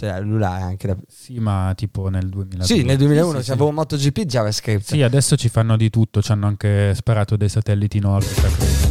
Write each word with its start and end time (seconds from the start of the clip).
cellulare 0.00 0.62
anche 0.62 0.86
da... 0.86 0.96
Sì, 1.08 1.38
ma 1.38 1.72
tipo 1.76 2.08
nel 2.08 2.28
2002. 2.28 2.64
Sì, 2.64 2.82
nel 2.82 2.96
2001 2.96 3.38
Sì, 3.38 3.42
sì, 3.42 3.48
c'avevo 3.50 3.68
un 3.68 3.74
MotoGP 3.74 4.20
JavaScript. 4.20 4.84
Sì, 4.84 5.02
adesso 5.02 5.36
ci 5.36 5.48
fanno 5.48 5.76
di 5.76 5.90
tutto, 5.90 6.22
ci 6.22 6.32
hanno 6.32 6.46
anche 6.46 6.94
sparato 6.94 7.36
dei 7.36 7.48
satelliti 7.48 7.98
in 7.98 8.06
orbita, 8.06 8.48
credo. 8.48 8.88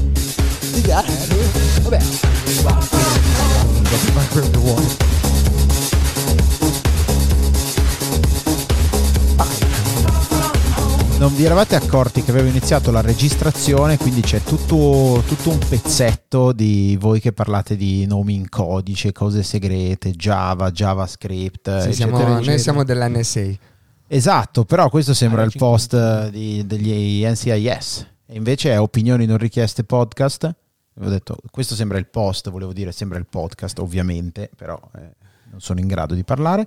Eh, 0.89 1.03
Vabbè. 1.81 1.99
Non 11.19 11.35
vi 11.35 11.43
eravate 11.43 11.75
accorti 11.75 12.23
che 12.23 12.31
avevo 12.31 12.47
iniziato 12.47 12.91
la 12.91 13.01
registrazione, 13.01 13.97
quindi 13.97 14.21
c'è 14.21 14.41
tutto, 14.41 15.21
tutto 15.27 15.49
un 15.49 15.59
pezzetto 15.59 16.53
di 16.53 16.95
voi 16.97 17.19
che 17.19 17.33
parlate 17.33 17.75
di 17.75 18.05
nomi 18.05 18.35
in 18.35 18.47
codice, 18.47 19.11
cose 19.11 19.43
segrete, 19.43 20.11
Java, 20.11 20.71
JavaScript, 20.71 21.63
Sì, 21.81 21.89
eccetera, 21.89 21.93
siamo- 21.93 22.17
eccetera. 22.19 22.39
noi 22.45 22.59
siamo 22.59 22.83
dell'NSA. 22.85 23.41
Esatto, 24.07 24.63
però 24.63 24.89
questo 24.89 25.13
sembra 25.13 25.41
Ah, 25.41 25.45
il 25.45 25.51
50. 25.51 25.97
post 25.97 26.29
di- 26.29 26.65
degli 26.65 27.25
NCIS 27.25 28.07
e 28.25 28.35
invece 28.37 28.71
è 28.71 28.79
opinioni 28.79 29.25
non 29.25 29.37
richieste 29.37 29.83
podcast. 29.83 30.43
Avevo 30.95 31.11
detto, 31.11 31.35
questo 31.51 31.75
sembra 31.75 31.97
il 31.97 32.07
post, 32.07 32.49
volevo 32.49 32.71
dire 32.71 32.93
sembra 32.93 33.17
il 33.17 33.25
podcast 33.29 33.79
ovviamente, 33.79 34.49
però 34.55 34.79
eh, 34.95 34.99
non 35.51 35.59
sono 35.59 35.81
in 35.81 35.87
grado 35.87 36.13
di 36.15 36.23
parlare. 36.23 36.65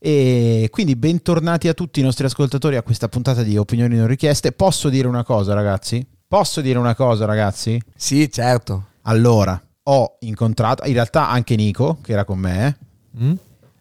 E 0.00 0.68
quindi 0.70 0.94
bentornati 0.94 1.66
a 1.66 1.74
tutti 1.74 1.98
i 1.98 2.02
nostri 2.04 2.24
ascoltatori 2.24 2.76
a 2.76 2.82
questa 2.82 3.08
puntata 3.08 3.42
di 3.42 3.56
opinioni 3.56 3.96
non 3.96 4.06
richieste. 4.06 4.52
Posso 4.52 4.88
dire 4.88 5.08
una 5.08 5.24
cosa 5.24 5.54
ragazzi? 5.54 6.06
Posso 6.26 6.60
dire 6.60 6.78
una 6.78 6.94
cosa 6.94 7.24
ragazzi? 7.24 7.80
Sì, 7.96 8.30
certo. 8.30 8.86
Allora, 9.02 9.60
ho 9.84 10.16
incontrato, 10.20 10.86
in 10.86 10.92
realtà 10.92 11.28
anche 11.28 11.56
Nico 11.56 11.98
che 12.02 12.12
era 12.12 12.24
con 12.24 12.38
me, 12.38 12.78
Mm? 13.20 13.32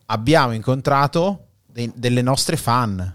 abbiamo 0.05 0.53
incontrato 0.53 1.47
dei- 1.65 1.91
delle 1.93 2.21
nostre 2.23 2.55
fan. 2.57 3.13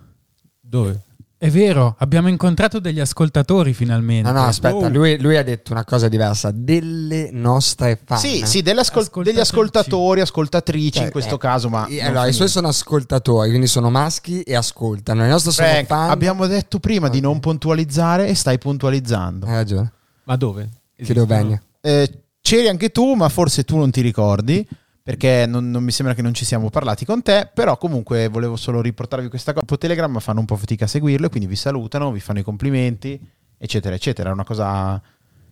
Dove? 0.60 1.00
È 1.42 1.50
vero, 1.50 1.96
abbiamo 1.98 2.28
incontrato 2.28 2.78
degli 2.78 3.00
ascoltatori 3.00 3.74
finalmente. 3.74 4.30
No, 4.30 4.38
no, 4.42 4.44
aspetta, 4.46 4.76
Oh. 4.76 4.88
lui, 4.88 5.18
lui 5.20 5.36
ha 5.36 5.42
detto 5.42 5.72
una 5.72 5.84
cosa 5.84 6.06
diversa. 6.06 6.52
Delle 6.54 7.30
nostre 7.32 7.98
fan. 8.04 8.16
Sì, 8.16 8.42
sì, 8.46 8.62
delle 8.62 8.82
ascol- 8.82 9.24
degli 9.24 9.40
ascoltatori, 9.40 10.20
ascoltatrici 10.20 10.90
Cioè, 10.92 11.04
in 11.06 11.10
questo 11.10 11.34
eh, 11.34 11.38
caso, 11.38 11.68
ma... 11.68 11.86
eh, 11.86 12.00
Allora, 12.00 12.28
i 12.28 12.32
suoi 12.32 12.46
sono 12.46 12.68
ascoltatori, 12.68 13.48
quindi 13.48 13.66
sono 13.66 13.90
maschi 13.90 14.42
e 14.42 14.54
ascoltano. 14.54 15.24
I 15.24 15.28
nostri 15.30 15.50
sono 15.50 15.66
Frank, 15.66 15.86
fan. 15.86 16.10
abbiamo 16.10 16.46
detto 16.46 16.78
prima 16.78 17.08
di 17.08 17.16
Ok. 17.18 17.24
non 17.24 17.40
puntualizzare 17.40 18.28
e 18.28 18.36
stai 18.36 18.58
puntualizzando. 18.58 19.44
Hai 19.46 19.54
ragione. 19.54 19.92
Ma 20.22 20.36
dove? 20.36 20.68
Chiedo 20.94 21.26
bene. 21.26 21.60
Eh, 21.80 22.08
c'eri 22.40 22.68
anche 22.68 22.90
tu, 22.90 23.14
ma 23.14 23.28
forse 23.28 23.64
tu 23.64 23.76
non 23.76 23.90
ti 23.90 24.00
ricordi, 24.00 24.64
perché 25.02 25.46
non, 25.46 25.70
non 25.70 25.82
mi 25.82 25.90
sembra 25.90 26.14
che 26.14 26.22
non 26.22 26.32
ci 26.32 26.44
siamo 26.44 26.70
parlati 26.70 27.04
con 27.04 27.22
te, 27.22 27.50
però 27.52 27.76
comunque 27.76 28.28
volevo 28.28 28.56
solo 28.56 28.80
riportarvi 28.80 29.28
questa 29.28 29.52
cosa. 29.52 29.64
Telegram 29.76 30.18
fanno 30.20 30.40
un 30.40 30.46
po' 30.46 30.56
fatica 30.56 30.84
a 30.84 30.88
seguirlo, 30.88 31.28
quindi 31.28 31.48
vi 31.48 31.56
salutano, 31.56 32.12
vi 32.12 32.20
fanno 32.20 32.38
i 32.38 32.44
complimenti, 32.44 33.20
eccetera, 33.58 33.94
eccetera. 33.94 34.30
È 34.30 34.32
una 34.32 34.44
cosa 34.44 35.02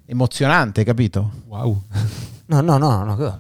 emozionante, 0.05 0.84
capito? 0.84 1.43
Wow. 1.47 1.83
No, 2.47 2.61
no, 2.61 2.78
no, 2.78 3.05
no, 3.05 3.39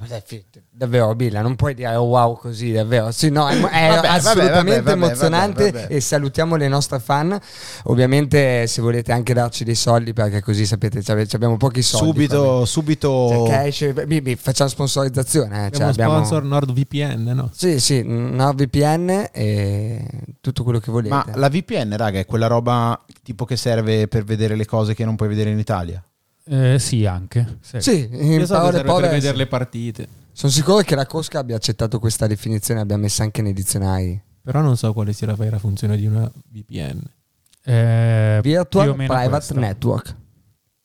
davvero 0.80 1.14
Billa, 1.14 1.42
non 1.42 1.56
puoi 1.56 1.74
dire 1.74 1.94
oh, 1.94 2.04
wow 2.04 2.38
così, 2.38 2.72
davvero. 2.72 3.10
Sì, 3.12 3.28
no, 3.28 3.46
è, 3.48 3.54
è 3.54 3.88
Vabbè, 3.88 4.06
assolutamente 4.06 4.80
vabbè, 4.80 4.82
vabbè, 4.82 4.90
emozionante 4.92 5.64
vabbè, 5.64 5.80
vabbè. 5.82 5.94
e 5.94 6.00
salutiamo 6.00 6.56
le 6.56 6.68
nostre 6.68 6.98
fan. 7.00 7.38
Ovviamente 7.84 8.66
se 8.66 8.80
volete 8.80 9.12
anche 9.12 9.34
darci 9.34 9.64
dei 9.64 9.74
soldi 9.74 10.14
perché 10.14 10.40
così 10.40 10.64
sapete, 10.64 11.02
abbiamo 11.34 11.58
pochi 11.58 11.82
soldi. 11.82 12.06
subito, 12.06 12.64
subito... 12.64 13.28
Cioè, 13.28 13.50
cash, 13.50 13.92
facciamo 14.38 14.70
sponsorizzazione. 14.70 15.66
eh, 15.66 15.70
cioè, 15.70 15.88
Abbiamo 15.88 15.90
abbiamo- 15.90 16.24
sponsor 16.24 16.44
NordVPN, 16.44 17.32
no? 17.34 17.50
Sì, 17.52 17.78
sì, 17.78 18.02
NordVPN 18.02 19.28
e 19.32 20.06
tutto 20.40 20.64
quello 20.64 20.78
che 20.78 20.90
volete. 20.90 21.14
Ma 21.14 21.26
la 21.34 21.50
VPN, 21.50 21.94
raga, 21.96 22.18
è 22.18 22.24
quella 22.24 22.46
roba 22.46 22.98
tipo 23.22 23.44
che 23.44 23.56
serve 23.56 24.08
per 24.08 24.24
vedere 24.24 24.56
le 24.56 24.64
cose 24.64 24.94
che 24.94 25.04
non 25.04 25.16
puoi 25.16 25.28
vedere 25.28 25.50
in 25.50 25.58
Italia. 25.58 26.02
Eh, 26.46 26.78
sì, 26.78 27.04
anche. 27.04 27.58
Sì. 27.60 27.80
Sì, 27.80 28.08
in 28.10 28.40
Io 28.40 28.46
so 28.46 28.54
parole 28.54 28.72
serve 28.72 28.88
povere, 28.88 29.06
per 29.08 29.14
vedere 29.16 29.32
sì. 29.34 29.38
le 29.38 29.46
partite. 29.46 30.08
Sono 30.32 30.52
sicuro 30.52 30.78
che 30.78 30.94
la 30.94 31.06
Cosca 31.06 31.38
abbia 31.40 31.56
accettato 31.56 31.98
questa 31.98 32.26
definizione, 32.26 32.80
abbia 32.80 32.96
messa 32.96 33.22
anche 33.22 33.42
nei 33.42 33.52
dizionari. 33.52 34.20
Però 34.42 34.60
non 34.60 34.76
so 34.76 34.92
quale 34.92 35.12
sia 35.12 35.26
la 35.26 35.34
vera 35.34 35.58
funzione 35.58 35.96
di 35.96 36.06
una 36.06 36.30
VPN. 36.48 37.00
Eh, 37.62 38.40
Virtual 38.42 38.94
Private 38.94 39.28
questo. 39.28 39.58
Network. 39.58 40.16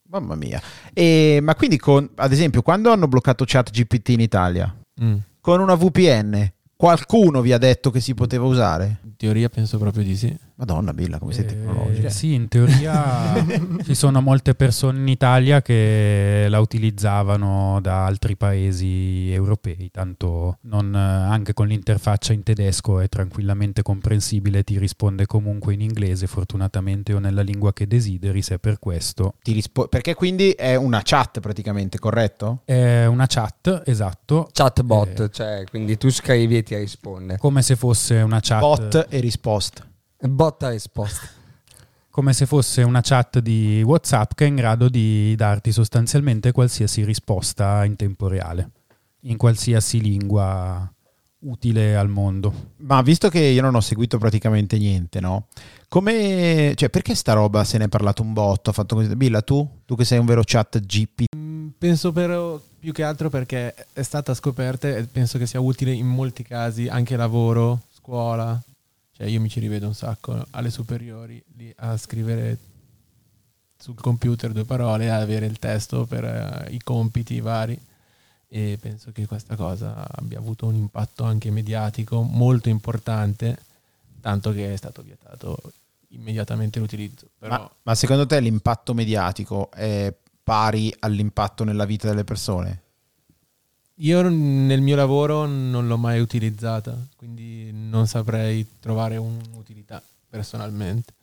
Mamma 0.09 0.35
mia. 0.35 0.61
E, 0.93 1.39
ma 1.41 1.55
quindi, 1.55 1.77
con, 1.77 2.09
ad 2.15 2.31
esempio, 2.31 2.61
quando 2.61 2.91
hanno 2.91 3.07
bloccato 3.07 3.43
ChatGPT 3.47 4.09
in 4.09 4.19
Italia, 4.19 4.73
Mm. 5.01 5.15
con 5.41 5.59
una 5.59 5.75
VPN, 5.75 6.51
qualcuno 6.75 7.41
vi 7.41 7.51
ha 7.51 7.57
detto 7.57 7.91
che 7.91 7.99
si 7.99 8.13
poteva 8.13 8.45
usare? 8.45 8.99
In 9.03 9.15
teoria 9.17 9.49
penso 9.49 9.77
proprio 9.77 10.03
di 10.03 10.15
sì. 10.15 10.37
Madonna, 10.57 10.93
Billa, 10.93 11.19
come 11.19 11.33
sei 11.33 11.43
Eh, 11.43 11.47
tecnologica. 11.47 12.09
sì, 12.09 12.33
in 12.33 12.47
teoria 12.47 13.33
ci 13.83 13.93
sono 13.93 14.21
molte 14.21 14.55
persone 14.55 14.99
in 14.99 15.07
Italia 15.09 15.61
che 15.61 16.45
la 16.47 16.59
utilizzavano 16.61 17.79
da 17.81 18.05
altri 18.05 18.37
paesi 18.37 19.29
europei, 19.33 19.89
tanto 19.91 20.59
non, 20.61 20.95
eh, 20.95 20.97
anche 20.97 21.53
con 21.53 21.67
l'interfaccia 21.67 22.31
in 22.31 22.43
tedesco 22.43 23.01
è 23.01 23.09
tranquillamente 23.09 23.81
comprensibile, 23.81 24.63
ti 24.63 24.77
risponde 24.77 25.25
comunque 25.25 25.73
in 25.73 25.81
inglese, 25.81 26.25
fortunatamente 26.25 27.13
o 27.13 27.19
nella 27.19 27.41
lingua 27.41 27.73
che 27.73 27.85
desideri, 27.85 28.41
se 28.41 28.55
è 28.55 28.57
per 28.57 28.79
questo. 28.79 29.33
Ti 29.43 29.51
rispo- 29.51 29.87
perché 29.89 30.13
quindi 30.13 30.51
è 30.51 30.75
una 30.75 31.01
chat 31.03 31.41
praticamente, 31.41 31.99
corretto? 31.99 32.61
È 32.63 33.05
una 33.05 33.25
chat, 33.27 33.81
esatto, 33.85 34.47
Chatbot, 34.53 35.19
Eh. 35.19 35.29
cioè 35.31 35.63
quindi 35.69 35.97
tu 35.97 36.09
scrivi 36.09 36.55
e 36.57 36.63
ti 36.63 36.75
risponde. 36.77 37.37
come 37.39 37.61
se 37.61 37.75
fosse 37.75 38.15
una 38.21 38.39
chat... 38.41 38.59
Bot 38.61 39.07
e 39.09 39.19
risposta. 39.19 39.85
Bot 40.27 40.63
a 40.63 40.69
risposta. 40.69 41.27
come 42.15 42.31
se 42.31 42.45
fosse 42.45 42.81
una 42.81 43.01
chat 43.01 43.39
di 43.39 43.83
WhatsApp 43.85 44.31
che 44.35 44.45
è 44.45 44.47
in 44.47 44.55
grado 44.55 44.87
di 44.87 45.35
darti 45.35 45.73
sostanzialmente 45.73 46.53
qualsiasi 46.53 47.03
risposta 47.03 47.83
in 47.83 47.97
tempo 47.97 48.29
reale, 48.29 48.69
in 49.23 49.35
qualsiasi 49.35 49.99
lingua 49.99 50.89
utile 51.39 51.97
al 51.97 52.07
mondo. 52.07 52.71
Ma 52.77 53.01
visto 53.01 53.27
che 53.27 53.39
io 53.39 53.61
non 53.61 53.75
ho 53.75 53.81
seguito 53.81 54.17
praticamente 54.17 54.77
niente, 54.77 55.19
no? 55.19 55.47
Come, 55.89 56.71
cioè, 56.75 56.89
perché 56.89 57.15
sta 57.15 57.33
roba 57.33 57.65
se 57.65 57.77
ne 57.77 57.85
è 57.85 57.89
parlato 57.89 58.21
un 58.21 58.31
botto? 58.31 58.69
Ha 58.69 58.73
fatto 58.73 58.95
così. 58.95 59.13
Billa, 59.15 59.41
tu? 59.41 59.67
Tu 59.85 59.95
che 59.95 60.05
sei 60.05 60.17
un 60.17 60.25
vero 60.25 60.41
chat 60.43 60.79
GP. 60.79 61.25
Mm, 61.35 61.67
Penso 61.77 62.13
però 62.13 62.57
più 62.79 62.93
che 62.93 63.03
altro 63.03 63.29
perché 63.29 63.73
è 63.91 64.01
stata 64.03 64.33
scoperta 64.33 64.87
e 64.87 65.03
penso 65.03 65.37
che 65.37 65.45
sia 65.45 65.59
utile 65.59 65.91
in 65.91 66.07
molti 66.07 66.43
casi, 66.43 66.87
anche 66.87 67.17
lavoro, 67.17 67.81
scuola. 67.93 68.57
Cioè 69.15 69.27
io 69.27 69.39
mi 69.39 69.49
ci 69.49 69.61
rivedo 69.61 69.87
un 69.87 69.93
sacco 69.93 70.45
alle 70.51 70.69
superiori 70.69 71.41
lì 71.55 71.73
a 71.77 71.95
scrivere 71.95 72.57
sul 73.77 73.95
computer 73.95 74.51
due 74.51 74.65
parole 74.65 75.09
a 75.09 75.17
avere 75.17 75.45
il 75.45 75.57
testo 75.57 76.05
per 76.05 76.25
eh, 76.25 76.73
i 76.73 76.81
compiti 76.83 77.39
vari 77.39 77.79
e 78.47 78.77
penso 78.79 79.11
che 79.11 79.25
questa 79.25 79.55
cosa 79.55 80.05
abbia 80.09 80.37
avuto 80.37 80.65
un 80.65 80.75
impatto 80.75 81.23
anche 81.23 81.49
mediatico 81.49 82.21
molto 82.21 82.69
importante, 82.69 83.57
tanto 84.21 84.51
che 84.51 84.73
è 84.73 84.75
stato 84.75 85.01
vietato 85.01 85.57
immediatamente 86.09 86.79
l'utilizzo. 86.79 87.29
Però 87.37 87.57
Ma, 87.57 87.71
ma 87.83 87.95
secondo 87.95 88.25
te 88.25 88.39
l'impatto 88.39 88.93
mediatico 88.93 89.71
è 89.71 90.13
pari 90.43 90.93
all'impatto 90.99 91.63
nella 91.63 91.85
vita 91.85 92.07
delle 92.07 92.23
persone? 92.23 92.81
Io 93.99 94.21
nel 94.27 94.81
mio 94.81 94.95
lavoro 94.95 95.45
non 95.45 95.87
l'ho 95.87 95.97
mai 95.97 96.19
utilizzata, 96.19 96.97
quindi 97.15 97.71
non 97.73 98.07
saprei 98.07 98.67
trovare 98.79 99.15
un'utilità 99.17 100.01
personalmente. 100.29 101.13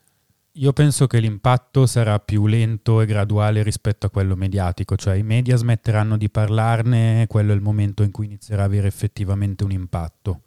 Io 0.57 0.73
penso 0.73 1.07
che 1.07 1.19
l'impatto 1.19 1.87
sarà 1.87 2.19
più 2.19 2.47
lento 2.47 3.01
e 3.01 3.07
graduale 3.07 3.63
rispetto 3.63 4.07
a 4.07 4.11
quello 4.11 4.37
mediatico, 4.37 4.97
cioè 4.97 5.15
i 5.15 5.23
media 5.23 5.57
smetteranno 5.57 6.17
di 6.17 6.29
parlarne 6.31 7.27
quello 7.27 7.53
è 7.53 7.55
il 7.55 7.61
momento 7.63 8.03
in 8.03 8.11
cui 8.11 8.27
inizierà 8.27 8.63
a 8.63 8.67
avere 8.67 8.87
effettivamente 8.87 9.65
un 9.65 9.71
impatto. 9.71 10.41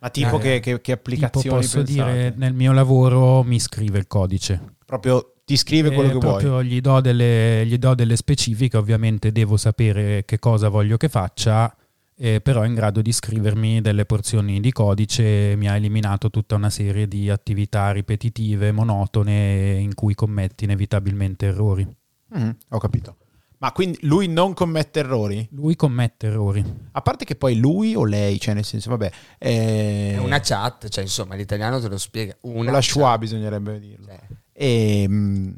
Ma 0.00 0.10
tipo 0.10 0.36
Eh, 0.36 0.40
che, 0.40 0.60
che- 0.60 0.60
che 0.60 0.80
Tipo 0.80 0.92
applicazioni 0.92 1.56
posso 1.56 1.82
pensate? 1.82 1.92
dire 2.12 2.34
nel 2.36 2.54
mio 2.54 2.72
lavoro 2.72 3.42
mi 3.42 3.58
scrive 3.58 3.98
il 3.98 4.06
codice. 4.06 4.74
Proprio 4.84 5.34
ti 5.48 5.56
scrive 5.56 5.90
quello 5.92 6.10
Eh, 6.10 6.12
che 6.12 6.18
vuoi. 6.18 6.42
proprio 6.42 6.62
Gli 6.62 6.78
do, 6.82 7.00
delle, 7.00 7.64
gli 7.64 7.78
do 7.78 7.94
delle 7.94 8.16
specifiche, 8.16 8.76
ovviamente 8.76 9.32
devo 9.32 9.56
sapere 9.56 10.26
che 10.26 10.38
cosa 10.38 10.68
voglio 10.68 10.98
che 10.98 11.08
faccia, 11.08 11.74
eh, 12.18 12.42
però 12.42 12.60
è 12.60 12.66
in 12.66 12.74
grado 12.74 13.00
di 13.00 13.10
scrivermi 13.10 13.80
delle 13.80 14.04
porzioni 14.04 14.60
di 14.60 14.70
codice, 14.72 15.54
mi 15.56 15.66
ha 15.66 15.74
eliminato 15.74 16.28
tutta 16.28 16.54
una 16.54 16.68
serie 16.68 17.08
di 17.08 17.30
attività 17.30 17.90
ripetitive, 17.92 18.72
monotone, 18.72 19.78
in 19.80 19.94
cui 19.94 20.14
commetti 20.14 20.64
inevitabilmente 20.64 21.46
errori. 21.46 21.88
Mhm, 22.34 22.56
ho 22.68 22.78
capito. 22.78 23.16
Ma 23.60 23.72
quindi 23.72 23.98
lui 24.02 24.28
non 24.28 24.52
commette 24.52 25.00
errori? 25.00 25.48
Lui 25.52 25.76
commette 25.76 26.26
errori. 26.26 26.62
A 26.92 27.00
parte 27.00 27.24
che 27.24 27.36
poi 27.36 27.56
lui 27.56 27.94
o 27.94 28.04
lei, 28.04 28.38
cioè 28.38 28.52
nel 28.54 28.64
senso, 28.66 28.90
vabbè, 28.90 29.10
eh, 29.38 30.12
È 30.14 30.18
una 30.18 30.40
chat, 30.40 30.88
cioè 30.90 31.02
insomma 31.04 31.34
l'italiano 31.36 31.80
te 31.80 31.88
lo 31.88 31.96
spiega. 31.98 32.36
Una 32.42 32.70
la 32.70 32.82
schwa 32.82 33.16
bisognerebbe 33.16 33.80
dirlo. 33.80 34.04
Cioè, 34.06 34.20
E, 34.60 35.06
mm, 35.08 35.50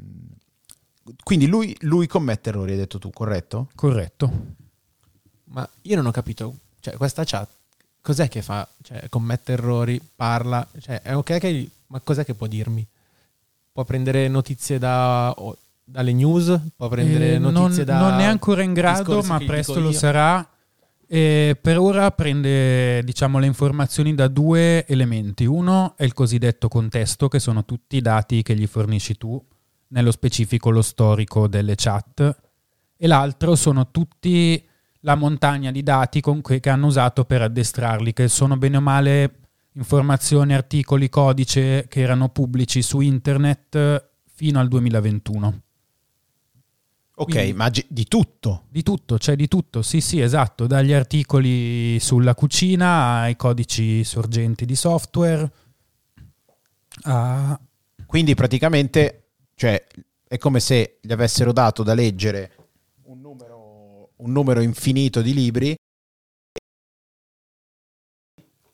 quindi 1.23 1.47
lui, 1.47 1.75
lui 1.81 2.05
commette 2.05 2.49
errori, 2.49 2.73
hai 2.73 2.77
detto 2.77 2.99
tu, 2.99 3.09
corretto? 3.09 3.69
Corretto. 3.73 4.31
Ma 5.45 5.67
io 5.81 5.95
non 5.95 6.05
ho 6.05 6.11
capito, 6.11 6.55
cioè 6.79 6.95
questa 6.95 7.23
chat 7.25 7.49
cos'è 8.01 8.27
che 8.27 8.41
fa? 8.41 8.67
Cioè, 8.81 9.07
commette 9.09 9.53
errori, 9.53 10.01
parla, 10.15 10.67
cioè, 10.79 11.01
è 11.01 11.15
ok 11.15 11.37
che... 11.39 11.69
Ma 11.87 11.99
cos'è 11.99 12.23
che 12.23 12.33
può 12.33 12.47
dirmi? 12.47 12.85
Può 13.71 13.83
prendere 13.83 14.27
notizie 14.27 14.79
da, 14.79 15.31
o- 15.37 15.57
dalle 15.83 16.13
news? 16.13 16.59
Può 16.75 16.87
prendere 16.87 17.33
Eh, 17.33 17.37
notizie 17.37 17.83
non, 17.83 17.99
da... 17.99 18.09
non 18.09 18.19
è 18.19 18.23
ancora 18.25 18.61
in 18.63 18.73
grado, 18.73 19.21
ma 19.23 19.37
presto 19.39 19.79
lo 19.79 19.89
io? 19.91 19.97
sarà. 19.97 20.47
E 21.13 21.57
per 21.61 21.77
ora 21.77 22.09
prende 22.11 23.03
diciamo, 23.03 23.37
le 23.37 23.45
informazioni 23.45 24.15
da 24.15 24.29
due 24.29 24.85
elementi. 24.87 25.43
Uno 25.43 25.93
è 25.97 26.05
il 26.05 26.13
cosiddetto 26.13 26.69
contesto, 26.69 27.27
che 27.27 27.37
sono 27.37 27.65
tutti 27.65 27.97
i 27.97 28.01
dati 28.01 28.41
che 28.43 28.55
gli 28.55 28.65
fornisci 28.65 29.17
tu, 29.17 29.45
nello 29.89 30.11
specifico 30.11 30.69
lo 30.69 30.81
storico 30.81 31.49
delle 31.49 31.75
chat, 31.75 32.39
e 32.95 33.07
l'altro 33.07 33.55
sono 33.55 33.91
tutti 33.91 34.65
la 35.01 35.15
montagna 35.15 35.69
di 35.69 35.83
dati 35.83 36.21
cui- 36.21 36.61
che 36.61 36.69
hanno 36.69 36.87
usato 36.87 37.25
per 37.25 37.41
addestrarli, 37.41 38.13
che 38.13 38.29
sono 38.29 38.55
bene 38.55 38.77
o 38.77 38.81
male 38.81 39.39
informazioni, 39.73 40.53
articoli, 40.53 41.09
codice 41.09 41.87
che 41.89 41.99
erano 41.99 42.29
pubblici 42.29 42.81
su 42.81 43.01
internet 43.01 44.11
fino 44.33 44.61
al 44.61 44.69
2021. 44.69 45.61
Ok, 47.21 47.29
Quindi- 47.33 47.53
ma 47.53 47.69
di 47.69 48.05
tutto. 48.07 48.63
Di 48.69 48.81
tutto, 48.81 49.17
c'è 49.17 49.35
di 49.35 49.47
tutto, 49.47 49.81
sì 49.83 50.01
sì 50.01 50.19
esatto, 50.21 50.65
dagli 50.65 50.91
articoli 50.91 51.99
sulla 51.99 52.33
cucina 52.33 53.19
ai 53.19 53.35
codici 53.35 54.03
sorgenti 54.03 54.65
di 54.65 54.75
software. 54.75 55.51
a- 57.03 57.59
Quindi 58.05 58.33
praticamente, 58.35 59.29
cioè, 59.55 59.85
è 60.27 60.37
come 60.37 60.59
se 60.59 60.97
gli 61.01 61.11
avessero 61.11 61.51
dato 61.53 61.83
da 61.83 61.93
leggere 61.93 62.51
un 63.03 63.21
numero, 63.21 64.09
un 64.17 64.31
numero 64.31 64.59
infinito 64.61 65.21
di 65.21 65.33
libri 65.33 65.75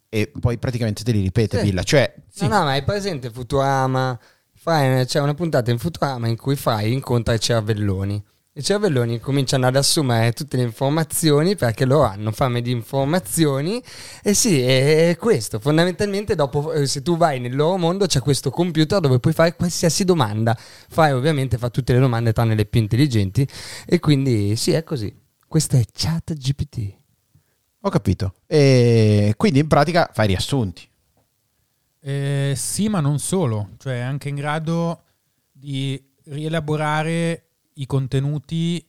e 0.10 0.32
poi 0.40 0.58
praticamente 0.58 1.04
te 1.04 1.12
li 1.12 1.22
ripete, 1.22 1.60
Sì. 1.60 1.64
Villa. 1.66 1.84
Cioè, 1.84 2.14
No, 2.40 2.48
no, 2.48 2.64
ma 2.64 2.72
hai 2.72 2.84
presente 2.84 3.30
Futurama? 3.30 4.18
C'è 4.64 5.20
una 5.22 5.34
puntata 5.34 5.70
in 5.72 5.78
Futurama 5.78 6.28
in 6.28 6.36
cui 6.36 6.56
Fry 6.56 6.92
incontra 6.92 7.34
i 7.34 7.40
cervelloni. 7.40 8.22
I 8.58 8.64
cervelloni 8.64 9.20
cominciano 9.20 9.68
ad 9.68 9.76
assumere 9.76 10.34
tutte 10.34 10.58
le 10.58 10.64
informazioni 10.64 11.56
perché 11.56 11.86
loro 11.86 12.06
hanno 12.08 12.32
fame 12.32 12.64
di 12.64 12.72
informazioni 12.72 13.80
e 14.24 14.34
sì, 14.34 14.60
è 14.62 15.16
questo. 15.20 15.60
Fondamentalmente 15.60 16.34
dopo, 16.34 16.74
eh, 16.74 16.88
se 16.88 17.04
tu 17.04 17.18
vai 17.18 17.40
nel 17.40 17.56
loro 17.56 17.78
mondo 17.78 18.08
c'è 18.08 18.20
questo 18.20 18.50
computer 18.50 19.00
dove 19.00 19.20
puoi 19.20 19.34
fare 19.34 19.56
qualsiasi 19.56 20.04
domanda. 20.06 20.58
Fry 20.58 21.12
ovviamente 21.12 21.60
fa 21.60 21.70
tutte 21.70 21.94
le 21.94 22.00
domande 22.00 22.34
tranne 22.34 22.56
le 22.56 22.66
più 22.66 22.80
intelligenti 22.82 23.48
e 23.86 24.00
quindi 24.00 24.56
sì, 24.56 24.72
è 24.72 24.84
così. 24.84 25.16
Questo 25.48 25.76
è 25.78 25.84
Chat 25.94 26.34
GPT. 26.34 26.96
ho 27.82 27.90
capito. 27.90 28.34
E 28.48 29.34
quindi 29.38 29.60
in 29.60 29.68
pratica 29.68 30.10
fai 30.12 30.28
riassunti. 30.28 30.90
eh, 32.02 32.54
sì, 32.56 32.90
ma 32.90 33.02
non 33.02 33.20
solo, 33.20 33.70
cioè 33.78 33.98
è 33.98 34.02
anche 34.02 34.30
in 34.30 34.36
grado 34.36 35.04
di 35.52 36.02
rielaborare 36.26 37.47
i 37.78 37.86
contenuti 37.86 38.86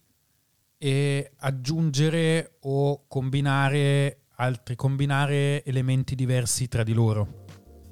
e 0.76 1.32
aggiungere 1.38 2.58
o 2.60 3.04
combinare 3.08 4.20
altri, 4.36 4.76
combinare 4.76 5.64
elementi 5.64 6.14
diversi 6.14 6.68
tra 6.68 6.82
di 6.82 6.92
loro. 6.92 7.44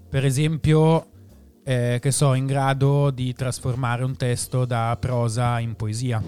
Per 0.08 0.24
esempio, 0.24 1.10
eh, 1.64 1.98
che 2.00 2.10
so, 2.12 2.34
in 2.34 2.46
grado 2.46 3.10
di 3.10 3.32
trasformare 3.32 4.04
un 4.04 4.16
testo 4.16 4.64
da 4.64 4.96
prosa 5.00 5.58
in 5.58 5.74
poesia. 5.74 6.22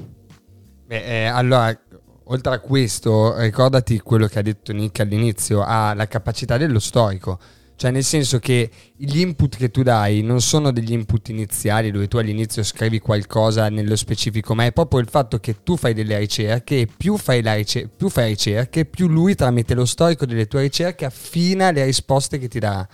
Beh, 0.86 1.04
eh, 1.04 1.24
allora, 1.26 1.78
oltre 2.24 2.54
a 2.54 2.58
questo, 2.58 3.38
ricordati 3.38 4.00
quello 4.00 4.26
che 4.26 4.40
ha 4.40 4.42
detto 4.42 4.72
Nick 4.72 5.00
all'inizio, 5.00 5.62
ha 5.62 5.94
la 5.94 6.08
capacità 6.08 6.56
dello 6.56 6.80
storico. 6.80 7.38
Cioè, 7.78 7.92
nel 7.92 8.02
senso 8.02 8.40
che 8.40 8.70
gli 8.96 9.20
input 9.20 9.56
che 9.56 9.70
tu 9.70 9.84
dai 9.84 10.20
non 10.22 10.40
sono 10.40 10.72
degli 10.72 10.90
input 10.90 11.28
iniziali 11.28 11.92
dove 11.92 12.08
tu 12.08 12.16
all'inizio 12.16 12.64
scrivi 12.64 12.98
qualcosa 12.98 13.68
nello 13.68 13.94
specifico, 13.94 14.52
ma 14.56 14.64
è 14.64 14.72
proprio 14.72 14.98
il 14.98 15.08
fatto 15.08 15.38
che 15.38 15.62
tu 15.62 15.76
fai 15.76 15.94
delle 15.94 16.18
ricerche 16.18 16.80
e 16.80 16.88
più 16.88 17.16
fai, 17.16 17.40
la 17.40 17.54
ricer- 17.54 17.88
più 17.88 18.08
fai 18.08 18.30
ricerche, 18.30 18.84
più 18.84 19.06
lui 19.06 19.36
tramite 19.36 19.74
lo 19.74 19.84
storico 19.84 20.26
delle 20.26 20.48
tue 20.48 20.62
ricerche 20.62 21.04
affina 21.04 21.70
le 21.70 21.84
risposte 21.84 22.40
che 22.40 22.48
ti 22.48 22.58
dà. 22.58 22.84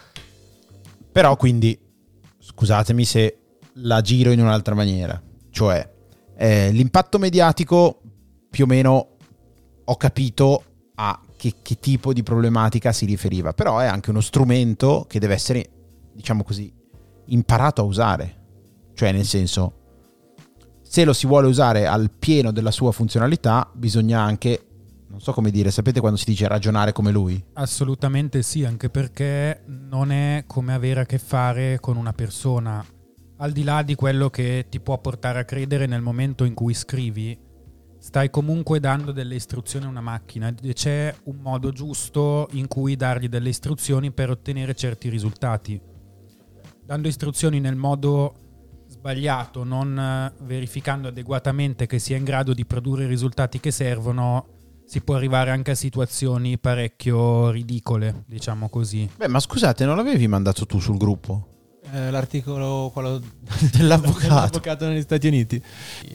Però 1.10 1.34
quindi, 1.36 1.80
scusatemi 2.38 3.06
se 3.06 3.38
la 3.76 4.02
giro 4.02 4.32
in 4.32 4.40
un'altra 4.40 4.74
maniera. 4.74 5.18
Cioè, 5.48 5.92
eh, 6.36 6.70
l'impatto 6.72 7.18
mediatico 7.18 8.02
più 8.50 8.64
o 8.64 8.66
meno 8.66 9.16
ho 9.82 9.96
capito 9.96 10.62
a 10.96 11.18
che, 11.44 11.56
che 11.60 11.78
tipo 11.78 12.14
di 12.14 12.22
problematica 12.22 12.90
si 12.92 13.04
riferiva. 13.04 13.52
Però 13.52 13.78
è 13.78 13.86
anche 13.86 14.08
uno 14.08 14.22
strumento 14.22 15.04
che 15.06 15.18
deve 15.18 15.34
essere, 15.34 15.68
diciamo 16.14 16.42
così, 16.42 16.72
imparato 17.26 17.82
a 17.82 17.84
usare. 17.84 18.42
Cioè, 18.94 19.12
nel 19.12 19.26
senso, 19.26 19.72
se 20.80 21.04
lo 21.04 21.12
si 21.12 21.26
vuole 21.26 21.46
usare 21.46 21.86
al 21.86 22.10
pieno 22.18 22.50
della 22.50 22.70
sua 22.70 22.92
funzionalità, 22.92 23.70
bisogna 23.74 24.20
anche, 24.20 24.66
non 25.08 25.20
so 25.20 25.32
come 25.32 25.50
dire, 25.50 25.70
sapete 25.70 26.00
quando 26.00 26.16
si 26.16 26.24
dice 26.24 26.48
ragionare 26.48 26.92
come 26.92 27.10
lui? 27.10 27.44
Assolutamente 27.54 28.40
sì, 28.40 28.64
anche 28.64 28.88
perché 28.88 29.64
non 29.66 30.12
è 30.12 30.44
come 30.46 30.72
avere 30.72 31.00
a 31.00 31.06
che 31.06 31.18
fare 31.18 31.78
con 31.78 31.98
una 31.98 32.14
persona. 32.14 32.82
Al 33.38 33.52
di 33.52 33.64
là 33.64 33.82
di 33.82 33.96
quello 33.96 34.30
che 34.30 34.66
ti 34.70 34.80
può 34.80 34.98
portare 34.98 35.40
a 35.40 35.44
credere 35.44 35.84
nel 35.84 36.00
momento 36.00 36.44
in 36.44 36.54
cui 36.54 36.72
scrivi, 36.72 37.36
stai 38.04 38.28
comunque 38.28 38.80
dando 38.80 39.12
delle 39.12 39.34
istruzioni 39.34 39.86
a 39.86 39.88
una 39.88 40.02
macchina 40.02 40.52
e 40.62 40.74
c'è 40.74 41.12
un 41.24 41.36
modo 41.36 41.72
giusto 41.72 42.48
in 42.52 42.68
cui 42.68 42.96
dargli 42.96 43.30
delle 43.30 43.48
istruzioni 43.48 44.10
per 44.10 44.28
ottenere 44.28 44.74
certi 44.74 45.08
risultati. 45.08 45.80
Dando 46.84 47.08
istruzioni 47.08 47.60
nel 47.60 47.76
modo 47.76 48.34
sbagliato, 48.88 49.64
non 49.64 49.98
eh, 49.98 50.34
verificando 50.44 51.08
adeguatamente 51.08 51.86
che 51.86 51.98
sia 51.98 52.18
in 52.18 52.24
grado 52.24 52.52
di 52.52 52.66
produrre 52.66 53.04
i 53.04 53.08
risultati 53.08 53.58
che 53.58 53.70
servono, 53.70 54.48
si 54.84 55.00
può 55.00 55.14
arrivare 55.14 55.50
anche 55.50 55.70
a 55.70 55.74
situazioni 55.74 56.58
parecchio 56.58 57.48
ridicole, 57.48 58.24
diciamo 58.26 58.68
così. 58.68 59.08
Beh, 59.16 59.28
ma 59.28 59.40
scusate, 59.40 59.86
non 59.86 59.96
l'avevi 59.96 60.28
mandato 60.28 60.66
tu 60.66 60.78
sul 60.78 60.98
gruppo? 60.98 61.53
Eh, 61.94 62.10
l'articolo 62.10 62.90
quello 62.92 63.20
Dell'avvocato. 63.70 64.26
dell'avvocato 64.26 64.88
negli 64.88 65.02
Stati 65.02 65.28
Uniti. 65.28 65.62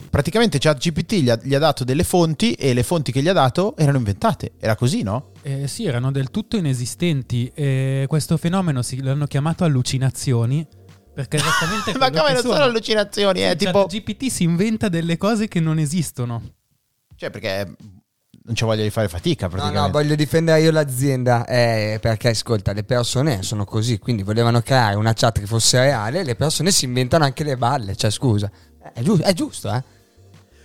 Praticamente 0.09 0.57
ChatGPT 0.59 1.13
gli 1.13 1.29
ha, 1.29 1.39
gli 1.41 1.55
ha 1.55 1.59
dato 1.59 1.85
delle 1.85 2.03
fonti 2.03 2.51
e 2.53 2.73
le 2.73 2.83
fonti 2.83 3.13
che 3.13 3.21
gli 3.21 3.29
ha 3.29 3.33
dato 3.33 3.77
erano 3.77 3.97
inventate. 3.97 4.51
Era 4.59 4.75
così, 4.75 5.03
no? 5.03 5.31
Eh, 5.41 5.69
sì, 5.69 5.85
erano 5.85 6.11
del 6.11 6.31
tutto 6.31 6.57
inesistenti 6.57 7.49
e 7.53 8.05
questo 8.09 8.35
fenomeno 8.35 8.81
si 8.81 9.01
l'hanno 9.01 9.25
chiamato 9.25 9.63
allucinazioni 9.63 10.67
perché 11.13 11.37
esattamente 11.37 11.93
ma 11.97 12.09
come 12.09 12.33
non 12.33 12.41
sono 12.41 12.53
sono. 12.55 12.65
allucinazioni, 12.65 13.39
è 13.39 13.51
Sì, 13.51 13.65
tipo... 13.65 13.85
GPT 13.85 14.27
si 14.29 14.43
inventa 14.43 14.89
delle 14.89 15.15
cose 15.15 15.47
che 15.47 15.61
non 15.61 15.79
esistono. 15.79 16.41
Cioè, 17.15 17.29
perché 17.29 17.73
non 18.43 18.55
c'è 18.55 18.65
voglia 18.65 18.83
di 18.83 18.89
fare 18.89 19.07
fatica, 19.07 19.45
No, 19.45 19.51
praticamente. 19.51 19.87
no, 19.87 19.91
voglio 19.91 20.15
difendere 20.15 20.61
io 20.61 20.71
l'azienda 20.71 21.45
eh, 21.45 21.97
perché 22.01 22.29
ascolta, 22.29 22.73
le 22.73 22.83
persone 22.83 23.43
sono 23.43 23.65
così, 23.65 23.99
quindi 23.99 24.23
volevano 24.23 24.61
creare 24.61 24.95
una 24.95 25.13
chat 25.13 25.39
che 25.39 25.45
fosse 25.45 25.79
reale, 25.79 26.23
le 26.23 26.35
persone 26.35 26.71
si 26.71 26.85
inventano 26.85 27.23
anche 27.25 27.43
le 27.43 27.57
balle, 27.57 27.95
cioè 27.95 28.09
scusa, 28.09 28.49
Eh, 28.83 28.91
è, 28.93 29.01
giu- 29.01 29.21
è 29.21 29.33
giusto, 29.33 29.71
eh? 29.73 29.83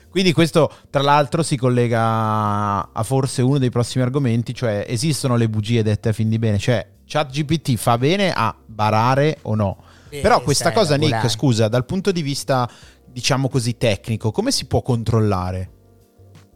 Quindi 0.08 0.32
questo, 0.32 0.70
tra 0.90 1.02
l'altro, 1.02 1.42
si 1.42 1.56
collega 1.56 2.92
a 2.92 3.02
forse 3.02 3.42
uno 3.42 3.58
dei 3.58 3.70
prossimi 3.70 4.04
argomenti, 4.04 4.54
cioè 4.54 4.84
esistono 4.88 5.34
le 5.36 5.48
bugie 5.48 5.82
dette 5.82 6.10
a 6.10 6.12
fin 6.12 6.28
di 6.28 6.38
bene, 6.38 6.56
cioè 6.58 6.86
ChatGPT 7.04 7.74
fa 7.76 7.98
bene 7.98 8.32
a 8.32 8.54
barare 8.64 9.38
o 9.42 9.56
no? 9.56 9.76
Però 10.08 10.40
questa 10.42 10.70
cosa, 10.70 10.94
Nick, 10.96 11.28
scusa, 11.28 11.66
dal 11.66 11.84
punto 11.84 12.12
di 12.12 12.22
vista, 12.22 12.70
diciamo 13.04 13.48
così, 13.48 13.76
tecnico, 13.76 14.30
come 14.30 14.52
si 14.52 14.66
può 14.66 14.80
controllare? 14.82 15.70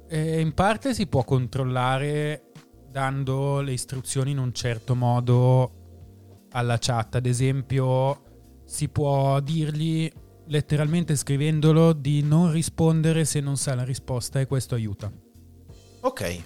E 0.08 0.40
in 0.40 0.54
parte 0.54 0.94
si 0.94 1.06
può 1.06 1.22
controllare 1.22 2.52
dando 2.90 3.60
le 3.60 3.72
istruzioni 3.72 4.30
in 4.30 4.38
un 4.38 4.52
certo 4.54 4.94
modo 4.94 5.72
alla 6.52 6.78
chat. 6.78 7.16
Ad 7.16 7.26
esempio, 7.26 8.22
si 8.64 8.88
può 8.88 9.38
dirgli 9.40 10.10
letteralmente 10.46 11.14
scrivendolo 11.14 11.92
di 11.92 12.22
non 12.22 12.50
rispondere 12.50 13.26
se 13.26 13.40
non 13.40 13.58
sa 13.58 13.74
la 13.74 13.84
risposta 13.84 14.40
e 14.40 14.46
questo 14.46 14.74
aiuta. 14.74 15.12
Ok. 16.00 16.42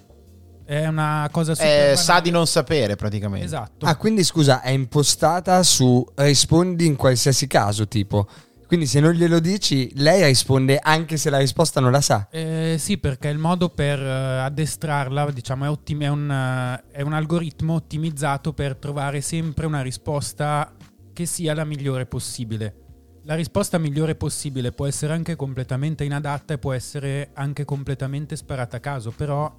È 0.65 0.87
una 0.87 1.29
cosa 1.31 1.55
super 1.55 1.91
Eh, 1.91 1.97
sa 1.97 2.21
di 2.21 2.31
non 2.31 2.47
sapere, 2.47 2.97
praticamente. 2.97 3.45
Esatto. 3.45 3.87
Ah, 3.87 3.97
quindi 3.97 4.25
scusa, 4.25 4.61
è 4.61 4.71
impostata 4.71 5.63
su 5.63 6.05
rispondi 6.17 6.87
in 6.87 6.97
qualsiasi 6.97 7.47
caso, 7.47 7.87
tipo. 7.87 8.27
Quindi 8.73 8.89
se 8.89 9.01
non 9.01 9.13
glielo 9.13 9.39
dici, 9.39 9.93
lei 9.97 10.25
risponde 10.25 10.79
anche 10.79 11.19
se 11.19 11.29
la 11.29 11.37
risposta 11.37 11.79
non 11.79 11.93
la 11.93 12.01
sa. 12.01 12.29
Eh, 12.31 12.77
sì, 12.79 12.97
perché 12.97 13.29
il 13.29 13.37
modo 13.37 13.69
per 13.69 14.01
eh, 14.01 14.39
addestrarla, 14.39 15.31
diciamo, 15.31 15.67
è, 15.67 15.69
ottim- 15.69 16.01
è 16.01 16.09
un, 16.09 16.31
eh, 16.31 16.83
è 16.91 17.03
un 17.03 17.13
algoritmo 17.13 17.75
ottimizzato 17.75 18.55
per 18.55 18.77
trovare 18.77 19.21
sempre 19.21 19.67
una 19.67 19.83
risposta 19.83 20.73
che 21.13 21.27
sia 21.27 21.53
la 21.53 21.67
migliore 21.67 22.07
possibile. 22.07 22.77
La 23.25 23.35
risposta 23.35 23.77
migliore 23.77 24.15
possibile 24.15 24.73
può 24.73 24.87
essere 24.87 25.13
anche 25.13 25.37
completamente 25.37 26.05
inadatta 26.05 26.55
e 26.55 26.59
può 26.59 26.73
essere 26.73 27.29
anche 27.35 27.67
completamente 27.67 28.37
sparata 28.37 28.79
a 28.79 28.81
caso, 28.81 29.11
però 29.11 29.55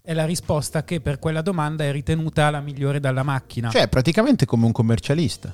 è 0.00 0.14
la 0.14 0.24
risposta 0.24 0.84
che 0.84 1.00
per 1.00 1.18
quella 1.18 1.42
domanda 1.42 1.82
è 1.82 1.90
ritenuta 1.90 2.48
la 2.50 2.60
migliore 2.60 3.00
dalla 3.00 3.24
macchina. 3.24 3.70
Cioè, 3.70 3.88
praticamente 3.88 4.46
come 4.46 4.66
un 4.66 4.72
commercialista. 4.72 5.52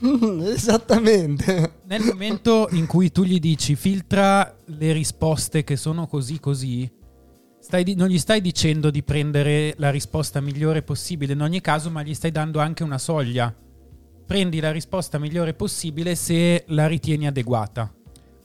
Esattamente. 0.00 1.80
Nel 1.84 2.02
momento 2.02 2.68
in 2.72 2.86
cui 2.86 3.10
tu 3.10 3.24
gli 3.24 3.38
dici 3.38 3.76
filtra 3.76 4.54
le 4.66 4.92
risposte 4.92 5.64
che 5.64 5.76
sono 5.76 6.06
così 6.06 6.38
così, 6.38 6.90
stai 7.60 7.84
di- 7.84 7.94
non 7.94 8.08
gli 8.08 8.18
stai 8.18 8.40
dicendo 8.40 8.90
di 8.90 9.02
prendere 9.02 9.74
la 9.78 9.90
risposta 9.90 10.40
migliore 10.40 10.82
possibile 10.82 11.32
in 11.32 11.40
ogni 11.40 11.60
caso, 11.60 11.90
ma 11.90 12.02
gli 12.02 12.14
stai 12.14 12.30
dando 12.30 12.60
anche 12.60 12.82
una 12.82 12.98
soglia. 12.98 13.54
Prendi 14.26 14.60
la 14.60 14.72
risposta 14.72 15.18
migliore 15.18 15.54
possibile 15.54 16.14
se 16.14 16.64
la 16.68 16.86
ritieni 16.86 17.26
adeguata. 17.26 17.92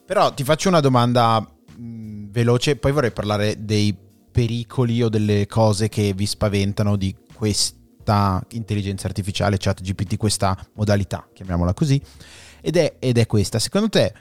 Però 0.05 0.33
ti 0.33 0.43
faccio 0.43 0.69
una 0.69 0.79
domanda 0.79 1.39
mh, 1.39 2.29
veloce, 2.29 2.75
poi 2.75 2.91
vorrei 2.91 3.11
parlare 3.11 3.63
dei 3.63 3.95
pericoli 4.31 5.03
o 5.03 5.09
delle 5.09 5.47
cose 5.47 5.89
che 5.89 6.13
vi 6.13 6.25
spaventano 6.25 6.95
di 6.95 7.13
questa 8.01 8.43
intelligenza 8.51 9.07
artificiale, 9.07 9.57
chat 9.57 9.81
GPT, 9.81 10.17
questa 10.17 10.57
modalità, 10.73 11.27
chiamiamola 11.31 11.73
così. 11.73 12.01
Ed 12.61 12.75
è, 12.75 12.95
ed 12.99 13.17
è 13.17 13.25
questa, 13.27 13.59
secondo 13.59 13.89
te 13.89 14.13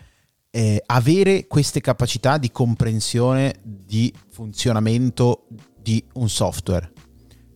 eh, 0.50 0.82
avere 0.86 1.46
queste 1.46 1.80
capacità 1.80 2.38
di 2.38 2.50
comprensione 2.50 3.54
di 3.62 4.12
funzionamento 4.28 5.46
di 5.80 6.02
un 6.14 6.28
software, 6.28 6.92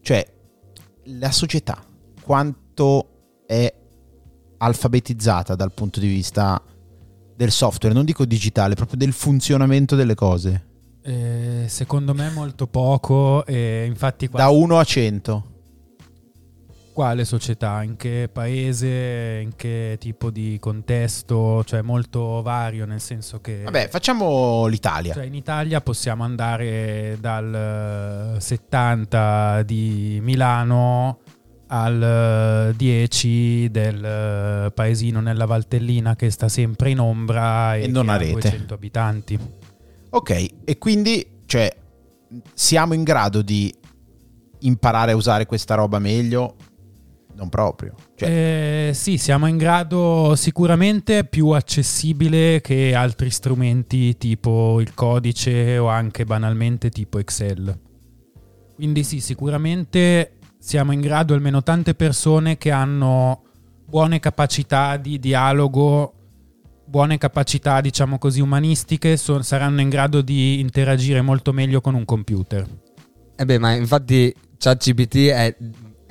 cioè 0.00 0.26
la 1.04 1.30
società 1.30 1.82
quanto 2.22 3.42
è 3.46 3.72
alfabetizzata 4.58 5.54
dal 5.54 5.72
punto 5.72 6.00
di 6.00 6.08
vista 6.08 6.62
del 7.36 7.50
software, 7.50 7.94
non 7.94 8.04
dico 8.04 8.24
digitale, 8.24 8.74
proprio 8.74 8.98
del 8.98 9.12
funzionamento 9.12 9.96
delle 9.96 10.14
cose. 10.14 10.72
Eh, 11.02 11.64
secondo 11.68 12.14
me 12.14 12.30
molto 12.30 12.66
poco, 12.66 13.44
e 13.44 13.84
infatti 13.86 14.28
qua- 14.28 14.40
Da 14.40 14.48
1 14.48 14.78
a 14.78 14.84
100. 14.84 15.53
Quale 16.94 17.24
società, 17.24 17.82
in 17.82 17.96
che 17.96 18.30
paese, 18.32 19.40
in 19.42 19.56
che 19.56 19.96
tipo 19.98 20.30
di 20.30 20.56
contesto, 20.60 21.64
cioè 21.64 21.82
molto 21.82 22.40
vario, 22.40 22.86
nel 22.86 23.00
senso 23.00 23.40
che... 23.40 23.62
Vabbè, 23.64 23.88
facciamo 23.88 24.66
l'Italia. 24.66 25.12
Cioè 25.12 25.24
in 25.24 25.34
Italia 25.34 25.80
possiamo 25.80 26.22
andare 26.22 27.18
dal 27.20 28.36
eh, 28.36 28.40
70 28.40 29.62
di 29.64 30.20
Milano 30.22 31.18
al 31.66 32.70
eh, 32.70 32.76
10 32.76 33.70
del 33.72 34.04
eh, 34.04 34.70
paesino 34.72 35.20
nella 35.20 35.46
Valtellina 35.46 36.14
che 36.14 36.30
sta 36.30 36.48
sempre 36.48 36.90
in 36.90 37.00
ombra 37.00 37.74
e, 37.74 37.82
E 37.82 37.86
non 37.88 38.08
ha 38.08 38.16
rete. 38.16 38.34
200 38.34 38.72
abitanti. 38.74 39.38
Ok, 40.10 40.46
e 40.64 40.78
quindi, 40.78 41.40
cioè, 41.46 41.74
siamo 42.54 42.94
in 42.94 43.02
grado 43.02 43.42
di 43.42 43.74
imparare 44.60 45.10
a 45.10 45.16
usare 45.16 45.44
questa 45.44 45.74
roba 45.74 45.98
meglio? 45.98 46.54
Non 47.36 47.48
proprio. 47.48 47.94
Cioè, 48.14 48.88
Eh, 48.88 48.94
sì, 48.94 49.18
siamo 49.18 49.46
in 49.46 49.56
grado 49.56 50.34
sicuramente 50.36 51.24
più 51.24 51.48
accessibile 51.48 52.60
che 52.60 52.94
altri 52.94 53.30
strumenti 53.30 54.16
tipo 54.16 54.80
il 54.80 54.94
codice 54.94 55.76
o 55.78 55.88
anche 55.88 56.24
banalmente 56.24 56.90
tipo 56.90 57.18
Excel. 57.18 57.76
Quindi 58.74 59.04
sì, 59.04 59.20
sicuramente 59.20 60.38
siamo 60.58 60.92
in 60.92 61.00
grado, 61.00 61.34
almeno 61.34 61.62
tante 61.62 61.94
persone 61.94 62.56
che 62.56 62.70
hanno 62.70 63.42
buone 63.84 64.18
capacità 64.20 64.96
di 64.96 65.18
dialogo, 65.18 66.14
buone 66.86 67.18
capacità 67.18 67.80
diciamo 67.80 68.18
così 68.18 68.40
umanistiche, 68.40 69.16
so- 69.16 69.42
saranno 69.42 69.80
in 69.80 69.88
grado 69.88 70.22
di 70.22 70.60
interagire 70.60 71.20
molto 71.20 71.52
meglio 71.52 71.80
con 71.80 71.94
un 71.94 72.04
computer. 72.04 72.66
Eh 73.36 73.44
beh, 73.44 73.58
ma 73.58 73.72
infatti 73.74 74.32
ChatGPT 74.56 75.16
è, 75.28 75.56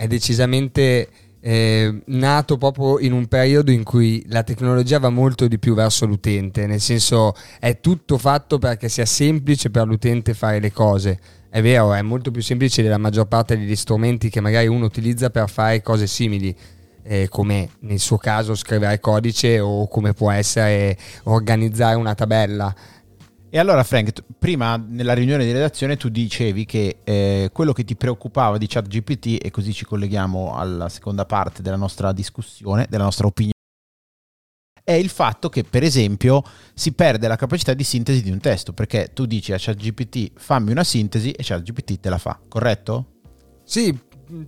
è 0.04 0.08
decisamente 0.08 1.08
eh, 1.40 2.02
nato 2.08 2.58
proprio 2.58 3.00
in 3.00 3.14
un 3.14 3.28
periodo 3.28 3.72
in 3.72 3.84
cui 3.84 4.22
la 4.28 4.44
tecnologia 4.44 5.00
va 5.00 5.08
molto 5.10 5.48
di 5.48 5.58
più 5.58 5.74
verso 5.74 6.06
l'utente, 6.06 6.68
nel 6.68 6.82
senso 6.82 7.34
è 7.58 7.80
tutto 7.80 8.18
fatto 8.18 8.60
perché 8.60 8.90
sia 8.90 9.06
semplice 9.06 9.70
per 9.70 9.88
l'utente 9.88 10.34
fare 10.34 10.60
le 10.60 10.74
cose. 10.74 11.18
È 11.50 11.62
vero, 11.62 11.94
è 11.94 12.02
molto 12.02 12.32
più 12.32 12.42
semplice 12.42 12.82
della 12.82 12.98
maggior 12.98 13.28
parte 13.28 13.58
degli 13.58 13.78
strumenti 13.78 14.30
che 14.30 14.42
magari 14.42 14.68
uno 14.68 14.86
utilizza 14.86 15.30
per 15.30 15.50
fare 15.50 15.82
cose 15.82 16.06
simili. 16.06 16.54
eh, 17.04 17.28
come 17.30 17.70
nel 17.80 18.00
suo 18.00 18.18
caso 18.18 18.56
scrivere 18.56 19.00
codice 19.00 19.60
o 19.60 19.88
come 19.88 20.14
può 20.14 20.32
essere 20.32 20.98
organizzare 21.24 21.96
una 21.96 22.16
tabella. 22.16 22.74
E 23.56 23.60
allora 23.60 23.84
Frank, 23.84 24.14
tu- 24.14 24.24
prima 24.40 24.78
nella 24.78 25.14
riunione 25.14 25.46
di 25.46 25.52
redazione 25.52 25.96
tu 25.96 26.10
dicevi 26.10 26.66
che 26.66 27.02
eh, 27.04 27.52
quello 27.54 27.72
che 27.72 27.84
ti 27.84 27.96
preoccupava 27.96 28.58
di 28.58 28.66
ChatGPT, 28.66 29.38
e 29.46 29.52
così 29.52 29.74
ci 29.74 29.86
colleghiamo 29.86 30.56
alla 30.56 30.90
seconda 30.90 31.24
parte 31.26 31.62
della 31.62 31.76
nostra 31.76 32.12
discussione, 32.14 32.88
della 32.90 33.04
nostra 33.04 33.28
opinione, 33.28 33.54
è 34.84 34.94
il 34.94 35.10
fatto 35.10 35.50
che 35.50 35.64
per 35.64 35.84
esempio 35.84 36.42
si 36.74 36.94
perde 36.94 37.28
la 37.28 37.36
capacità 37.36 37.76
di 37.76 37.84
sintesi 37.84 38.24
di 38.24 38.32
un 38.32 38.40
testo, 38.40 38.74
perché 38.74 39.12
tu 39.14 39.28
dici 39.28 39.54
a 39.54 39.58
ChatGPT 39.60 40.32
fammi 40.34 40.72
una 40.72 40.84
sintesi 40.84 41.30
e 41.30 41.44
ChatGPT 41.44 42.00
te 42.00 42.10
la 42.10 42.18
fa, 42.18 42.40
corretto? 42.50 43.20
Sì, 43.64 43.96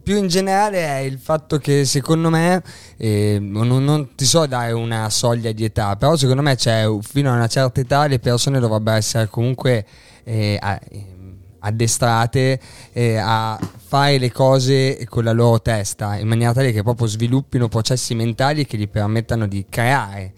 più 0.01 0.17
in 0.17 0.27
generale 0.27 0.85
è 0.85 0.97
il 0.99 1.19
fatto 1.19 1.57
che 1.57 1.85
secondo 1.85 2.29
me, 2.29 2.63
eh, 2.97 3.37
non, 3.39 3.67
non 3.83 4.15
ti 4.15 4.25
so 4.25 4.45
dare 4.45 4.71
una 4.71 5.09
soglia 5.09 5.51
di 5.51 5.63
età, 5.63 5.95
però 5.95 6.15
secondo 6.15 6.41
me 6.41 6.55
c'è 6.55 6.87
fino 7.01 7.31
a 7.31 7.35
una 7.35 7.47
certa 7.47 7.81
età 7.81 8.07
le 8.07 8.19
persone 8.19 8.59
dovrebbero 8.59 8.97
essere 8.97 9.27
comunque 9.27 9.85
eh, 10.23 10.59
ehm, 10.61 11.37
addestrate 11.59 12.59
eh, 12.93 13.17
a 13.17 13.59
fare 13.87 14.17
le 14.17 14.31
cose 14.31 15.05
con 15.07 15.23
la 15.23 15.31
loro 15.31 15.61
testa 15.61 16.17
in 16.17 16.27
maniera 16.27 16.53
tale 16.53 16.71
che 16.71 16.81
proprio 16.81 17.07
sviluppino 17.07 17.67
processi 17.67 18.15
mentali 18.15 18.65
che 18.65 18.77
gli 18.77 18.89
permettano 18.89 19.47
di 19.47 19.65
creare. 19.69 20.33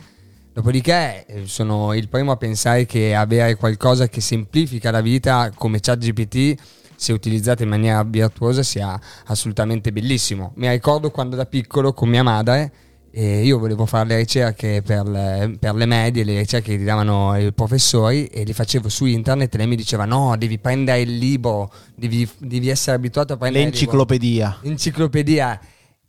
Dopodiché 0.51 1.25
eh, 1.25 1.45
sono 1.45 1.93
il 1.93 2.09
primo 2.09 2.31
a 2.31 2.37
pensare 2.37 2.85
che 2.85 3.13
avere 3.15 3.55
qualcosa 3.55 4.07
che 4.07 4.21
semplifica 4.21 4.91
la 4.91 5.01
vita 5.01 5.51
come 5.53 5.79
ChatGPT 5.79 6.55
se 6.97 7.13
utilizzato 7.13 7.63
in 7.63 7.69
maniera 7.69 8.03
virtuosa 8.03 8.63
sia 8.63 8.99
assolutamente 9.27 9.93
bellissimo. 9.93 10.51
Mi 10.55 10.67
ricordo 10.69 11.11
quando 11.11 11.35
da 11.37 11.45
piccolo 11.45 11.93
con 11.93 12.09
mia 12.09 12.23
madre 12.23 12.71
eh, 13.11 13.43
io 13.43 13.57
volevo 13.57 13.85
fare 13.85 14.07
le 14.09 14.17
ricerche 14.17 14.81
per 14.85 15.07
le, 15.07 15.55
per 15.59 15.75
le 15.75 15.85
medie, 15.85 16.23
le 16.23 16.39
ricerche 16.39 16.71
che 16.71 16.77
ti 16.77 16.83
davano 16.83 17.37
i 17.37 17.53
professori 17.53 18.25
e 18.25 18.45
le 18.45 18.53
facevo 18.53 18.89
su 18.89 19.05
internet 19.05 19.53
e 19.53 19.57
lei 19.57 19.67
mi 19.67 19.75
diceva 19.75 20.05
no, 20.05 20.35
devi 20.37 20.59
prendere 20.59 21.01
il 21.01 21.17
libro, 21.17 21.71
devi, 21.95 22.29
devi 22.37 22.69
essere 22.69 22.95
abituato 22.95 23.33
a 23.33 23.37
prendere 23.37 23.65
il 23.65 23.69
libro." 23.69 23.85
L'enciclopedia. 23.85 24.59
enciclopedia 24.63 25.59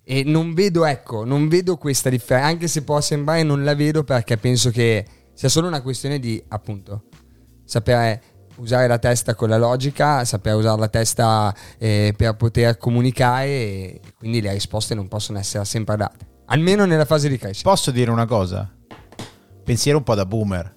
e 0.05 0.23
non 0.25 0.55
vedo 0.55 0.87
ecco 0.87 1.25
non 1.25 1.49
vedo 1.49 1.77
questa 1.77 2.09
differenza 2.09 2.49
anche 2.49 2.67
se 2.67 2.83
può 2.83 2.99
sembrare 2.99 3.43
non 3.43 3.63
la 3.63 3.75
vedo 3.75 4.05
perché 4.05 4.39
penso 4.39 4.71
che 4.71 5.05
sia 5.35 5.51
solo 5.51 5.67
una 5.67 5.83
questione 5.83 6.19
di 6.19 6.43
appunto 6.49 7.03
sapere 7.65 8.23
usare 8.59 8.87
la 8.87 8.99
testa 8.99 9.35
con 9.35 9.49
la 9.49 9.57
logica 9.59 10.25
sapere 10.25 10.57
usare 10.57 10.79
la 10.81 10.89
testa 10.89 11.55
eh, 11.79 12.13
per 12.17 12.35
poter 12.37 12.77
comunicare 12.79 13.47
e 13.49 14.01
quindi 14.19 14.41
le 14.41 14.53
risposte 14.53 14.95
non 14.95 15.09
possono 15.09 15.39
essere 15.39 15.65
sempre 15.65 15.97
date 15.97 16.27
almeno 16.47 16.85
nella 16.85 17.05
fase 17.05 17.29
di 17.29 17.39
crescita 17.39 17.69
Posso 17.69 17.91
dire 17.91 18.11
una 18.11 18.27
cosa? 18.27 18.69
Pensiero 19.65 19.99
un 19.99 20.05
po' 20.05 20.15
da 20.15 20.25
boomer. 20.27 20.75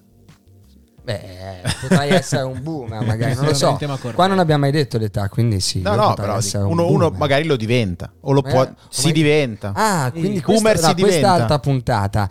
beh 1.04 1.62
potrai 1.80 2.10
essere 2.10 2.42
un 2.42 2.62
boomer 2.62 3.02
magari 3.06 3.34
non 3.34 3.46
lo 3.46 3.54
so 3.54 3.76
qua 4.14 4.26
non 4.28 4.38
abbiamo 4.38 4.60
mai 4.62 4.70
detto 4.70 4.98
l'età 4.98 5.28
quindi 5.28 5.58
sì 5.60 5.80
No, 5.80 5.94
no, 5.96 6.14
però 6.14 6.36
essere 6.36 6.62
un 6.64 6.72
uno, 6.78 6.86
uno 6.88 7.10
magari 7.16 7.44
lo 7.44 7.56
diventa, 7.56 8.12
o 8.20 8.32
lo 8.32 8.44
Eh, 8.44 8.50
può, 8.50 8.60
o 8.60 8.74
si 8.90 9.06
magari- 9.06 9.12
diventa. 9.22 9.72
Ah, 9.74 10.10
quindi 10.12 10.40
questa, 10.40 10.52
boomer 10.52 10.78
da 10.80 10.88
si 10.88 10.94
questa 10.94 11.16
diventa. 11.18 11.32
altra 11.32 11.58
puntata. 11.58 12.28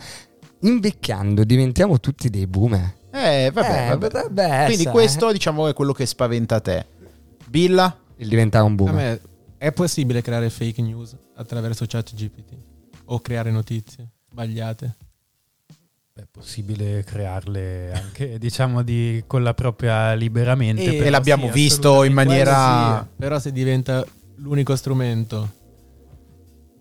Invecchiando 0.60 1.42
diventiamo 1.44 1.98
tutti 2.00 2.30
dei 2.30 2.46
boomer. 2.46 2.94
Eh, 3.12 3.50
vabbè, 3.52 3.84
Eh, 3.84 3.88
vabbè. 3.88 4.08
potrebbe 4.08 4.64
Quindi 4.64 4.86
questo, 4.86 5.30
diciamo, 5.32 5.68
è 5.68 5.74
quello 5.74 5.92
che 5.92 6.06
spaventa 6.06 6.60
te. 6.60 6.86
Billa? 7.46 7.94
Il 8.16 8.28
diventare 8.28 8.64
un 8.64 8.74
boomer. 8.74 8.94
me 8.94 9.20
è 9.58 9.70
possibile 9.72 10.22
creare 10.22 10.48
fake 10.50 10.80
news 10.82 11.14
attraverso 11.36 11.84
chat 11.86 12.14
GPT 12.14 12.52
o 13.06 13.20
creare 13.20 13.50
notizie 13.50 14.08
sbagliate? 14.30 14.96
È 16.14 16.22
possibile 16.30 17.04
crearle 17.04 17.92
anche, 17.92 18.38
diciamo, 18.40 18.82
di, 18.82 19.22
con 19.26 19.42
la 19.42 19.54
propria 19.54 20.14
liberamente. 20.14 20.96
E 20.96 21.06
e 21.06 21.10
l'abbiamo 21.10 21.46
sì, 21.46 21.52
visto 21.52 22.04
in 22.04 22.12
maniera- 22.12 23.00
sì, 23.08 23.14
però 23.18 23.38
se 23.38 23.52
diventa 23.52 24.04
l'unico 24.36 24.74
strumento 24.76 25.60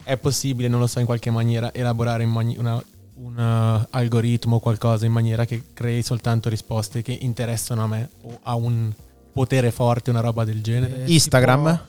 è 0.03 0.17
possibile, 0.17 0.67
non 0.67 0.79
lo 0.79 0.87
so, 0.87 0.99
in 0.99 1.05
qualche 1.05 1.29
maniera 1.29 1.73
elaborare 1.73 2.23
in 2.23 2.29
mani- 2.29 2.57
una- 2.57 2.81
un 3.23 3.37
uh, 3.37 3.85
algoritmo 3.91 4.55
o 4.55 4.59
qualcosa 4.59 5.05
in 5.05 5.11
maniera 5.11 5.45
che 5.45 5.61
crei 5.73 6.01
soltanto 6.01 6.49
risposte 6.49 7.01
che 7.01 7.17
interessano 7.21 7.83
a 7.83 7.87
me 7.87 8.09
o 8.23 8.39
a 8.43 8.55
un 8.55 8.91
potere 9.31 9.71
forte, 9.71 10.09
una 10.09 10.21
roba 10.21 10.43
del 10.43 10.61
genere. 10.61 11.03
Eh, 11.03 11.07
si 11.07 11.13
Instagram? 11.13 11.61
può- 11.63 11.79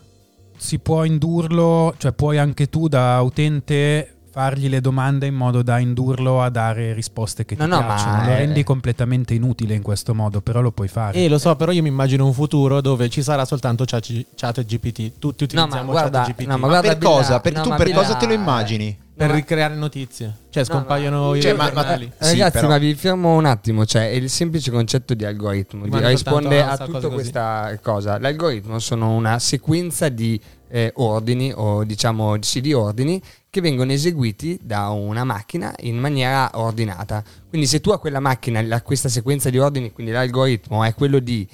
Si 0.56 0.78
può 0.78 1.04
indurlo, 1.04 1.94
cioè 1.98 2.12
puoi 2.12 2.38
anche 2.38 2.68
tu 2.68 2.86
da 2.86 3.20
utente 3.22 4.14
fargli 4.30 4.68
le 4.68 4.80
domande 4.80 5.26
in 5.26 5.34
modo 5.34 5.62
da 5.62 5.78
indurlo 5.78 6.40
a 6.40 6.48
dare 6.50 6.92
risposte 6.94 7.44
che 7.44 7.54
ti 7.56 7.60
No, 7.60 7.66
no, 7.66 7.78
piacciono. 7.84 8.24
Lo 8.24 8.30
è- 8.32 8.36
rendi 8.36 8.62
completamente 8.62 9.34
inutile 9.34 9.74
in 9.74 9.82
questo 9.82 10.14
modo, 10.14 10.40
però 10.40 10.60
lo 10.60 10.70
puoi 10.70 10.88
fare. 10.88 11.18
E 11.18 11.28
lo 11.28 11.38
so, 11.38 11.56
però 11.56 11.72
io 11.72 11.82
mi 11.82 11.88
immagino 11.88 12.24
un 12.24 12.32
futuro 12.32 12.80
dove 12.80 13.08
ci 13.08 13.22
sarà 13.22 13.44
soltanto 13.44 13.84
chat, 13.84 14.24
chat 14.36 14.64
GPT. 14.64 15.18
Tutti 15.18 15.44
No, 15.54 15.62
utilizziamo 15.64 15.84
ma 15.86 15.90
guarda, 15.92 16.18
chat 16.20 16.28
GPT. 16.28 16.46
no, 16.46 16.52
ma 16.54 16.58
Ma 16.58 16.66
guarda 16.68 16.88
per 16.88 16.98
Billa- 16.98 17.10
cosa? 17.10 17.40
Per- 17.40 17.52
no, 17.54 17.62
tu 17.62 17.68
ma 17.70 17.76
per 17.76 17.86
Billa- 17.86 17.98
cosa 17.98 18.14
te 18.14 18.26
lo 18.26 18.32
immagini? 18.34 18.98
Per 19.14 19.26
No, 19.26 19.32
ma- 19.34 19.38
ricreare 19.38 19.74
notizie. 19.74 20.34
Cioè, 20.50 20.64
No, 20.66 20.68
scompaiono 20.74 21.30
ma- 21.30 21.36
i 21.36 21.40
Cioè, 21.40 21.52
ma- 21.52 21.70
giornali. 21.72 22.06
ma- 22.18 22.24
Sì, 22.26 22.30
Ragazzi, 22.32 22.52
però- 22.52 22.68
ma 22.68 22.78
vi 22.78 22.94
fermo 22.94 23.34
un 23.36 23.44
attimo, 23.44 23.84
cioè 23.86 24.10
è 24.10 24.14
il 24.14 24.30
semplice 24.30 24.70
concetto 24.70 25.14
di 25.14 25.24
algoritmo, 25.24 25.86
di- 25.86 26.06
risponde 26.06 26.62
a 26.62 26.76
tutta 26.78 27.08
questa 27.08 27.78
cosa. 27.82 28.18
L'algoritmo 28.18 28.78
sono 28.78 29.10
una 29.14 29.38
sequenza 29.38 30.08
di 30.08 30.40
eh, 30.74 30.90
ordini 30.96 31.52
o 31.54 31.84
diciamo 31.84 32.36
sì, 32.40 32.62
di 32.62 32.72
ordini 32.72 33.20
che 33.50 33.60
vengono 33.60 33.92
eseguiti 33.92 34.58
da 34.62 34.88
una 34.88 35.22
macchina 35.22 35.70
in 35.80 35.98
maniera 35.98 36.48
ordinata. 36.54 37.22
Quindi 37.50 37.66
se 37.66 37.82
tu 37.82 37.90
a 37.90 37.98
quella 37.98 38.20
macchina, 38.20 38.60
a 38.74 38.80
questa 38.80 39.10
sequenza 39.10 39.50
di 39.50 39.58
ordini, 39.58 39.92
quindi 39.92 40.12
l'algoritmo 40.12 40.82
è 40.82 40.94
quello 40.94 41.18
di 41.18 41.46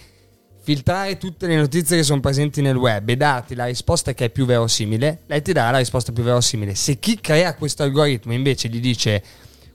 filtrare 0.68 1.16
tutte 1.16 1.46
le 1.46 1.56
notizie 1.56 1.96
che 1.96 2.02
sono 2.02 2.20
presenti 2.20 2.60
nel 2.60 2.76
web 2.76 3.08
e 3.08 3.16
darti 3.16 3.54
la 3.54 3.64
risposta 3.64 4.12
che 4.12 4.26
è 4.26 4.28
più 4.28 4.44
verosimile, 4.44 5.22
lei 5.24 5.40
ti 5.40 5.54
darà 5.54 5.70
la 5.70 5.78
risposta 5.78 6.12
più 6.12 6.22
verosimile. 6.22 6.74
Se 6.74 6.98
chi 6.98 7.18
crea 7.18 7.54
questo 7.54 7.84
algoritmo 7.84 8.34
invece 8.34 8.68
gli 8.68 8.78
dice 8.78 9.24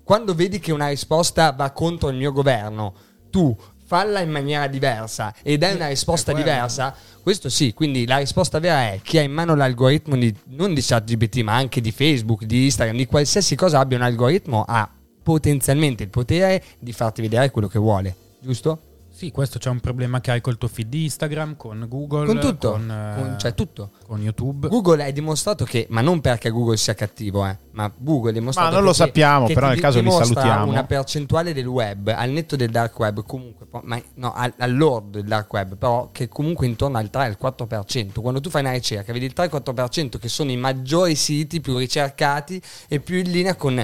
quando 0.03 0.35
vedi 0.35 0.59
che 0.59 0.71
una 0.71 0.89
risposta 0.89 1.51
va 1.51 1.71
contro 1.71 2.09
il 2.09 2.17
mio 2.17 2.31
governo, 2.31 2.93
tu 3.31 3.57
falla 3.83 4.19
in 4.19 4.29
maniera 4.29 4.67
diversa 4.67 5.33
e 5.41 5.57
dai 5.57 5.73
una 5.73 5.87
risposta 5.87 6.31
diversa, 6.31 6.95
questo 7.23 7.49
sì, 7.49 7.73
quindi 7.73 8.05
la 8.05 8.17
risposta 8.17 8.59
vera 8.59 8.91
è 8.91 8.99
chi 9.01 9.17
ha 9.17 9.23
in 9.23 9.31
mano 9.31 9.55
l'algoritmo 9.55 10.15
di, 10.15 10.31
non 10.49 10.75
di 10.75 10.81
ChatGPT 10.83 11.41
ma 11.41 11.55
anche 11.55 11.81
di 11.81 11.91
Facebook, 11.91 12.43
di 12.43 12.65
Instagram, 12.65 12.97
di 12.97 13.07
qualsiasi 13.07 13.55
cosa 13.55 13.79
abbia 13.79 13.97
un 13.97 14.03
algoritmo 14.03 14.63
ha 14.67 14.87
potenzialmente 15.23 16.03
il 16.03 16.09
potere 16.09 16.63
di 16.77 16.93
farti 16.93 17.23
vedere 17.23 17.49
quello 17.49 17.67
che 17.67 17.79
vuole, 17.79 18.15
giusto? 18.39 18.91
Sì, 19.23 19.31
questo 19.31 19.57
c'è 19.57 19.69
un 19.69 19.79
problema 19.79 20.19
che 20.19 20.31
hai 20.31 20.41
col 20.41 20.57
tuo 20.57 20.67
feed 20.67 20.89
di 20.89 21.03
Instagram, 21.03 21.55
con 21.55 21.85
Google, 21.87 22.25
Con 22.25 22.39
tutto, 22.41 22.71
con, 22.71 22.91
eh, 22.91 23.21
con- 23.21 23.39
cioè 23.39 23.53
tutto. 23.53 23.91
con 24.05 24.21
YouTube. 24.21 24.67
Google 24.67 25.05
è 25.05 25.13
dimostrato 25.13 25.63
che, 25.63 25.85
ma 25.91 26.01
non 26.01 26.19
perché 26.19 26.49
Google 26.49 26.75
sia 26.75 26.93
cattivo, 26.93 27.45
eh, 27.45 27.57
ma 27.71 27.89
Google 27.95 28.31
è 28.31 28.33
dimostrato 28.33 28.69
Ma 28.71 28.75
non 28.75 28.83
lo 28.83 28.89
che- 28.91 28.97
sappiamo, 28.97 29.45
che 29.47 29.53
però 29.53 29.69
nel 29.69 29.79
caso 29.79 30.01
li 30.01 30.11
salutiamo. 30.11 30.65
una 30.69 30.83
percentuale 30.83 31.53
del 31.53 31.65
web, 31.67 32.09
al 32.13 32.31
netto 32.31 32.57
del 32.57 32.69
dark 32.69 32.99
web, 32.99 33.23
comunque, 33.25 33.65
ma, 33.83 34.01
no, 34.15 34.33
al, 34.33 34.53
all'ord 34.57 35.11
del 35.11 35.23
dark 35.23 35.53
web, 35.53 35.77
però 35.77 36.09
che 36.11 36.27
comunque 36.27 36.65
intorno 36.67 36.97
al 36.97 37.09
3 37.09 37.23
al 37.23 37.37
4%. 37.39 38.19
Quando 38.19 38.41
tu 38.41 38.49
fai 38.49 38.59
una 38.59 38.73
ricerca, 38.73 39.13
vedi 39.13 39.23
il 39.25 39.31
3 39.31 39.45
al 39.45 39.49
4% 39.51 40.17
che 40.19 40.27
sono 40.27 40.51
i 40.51 40.57
maggiori 40.57 41.15
siti 41.15 41.61
più 41.61 41.77
ricercati 41.77 42.61
e 42.89 42.99
più 42.99 43.19
in 43.19 43.31
linea 43.31 43.55
con 43.55 43.81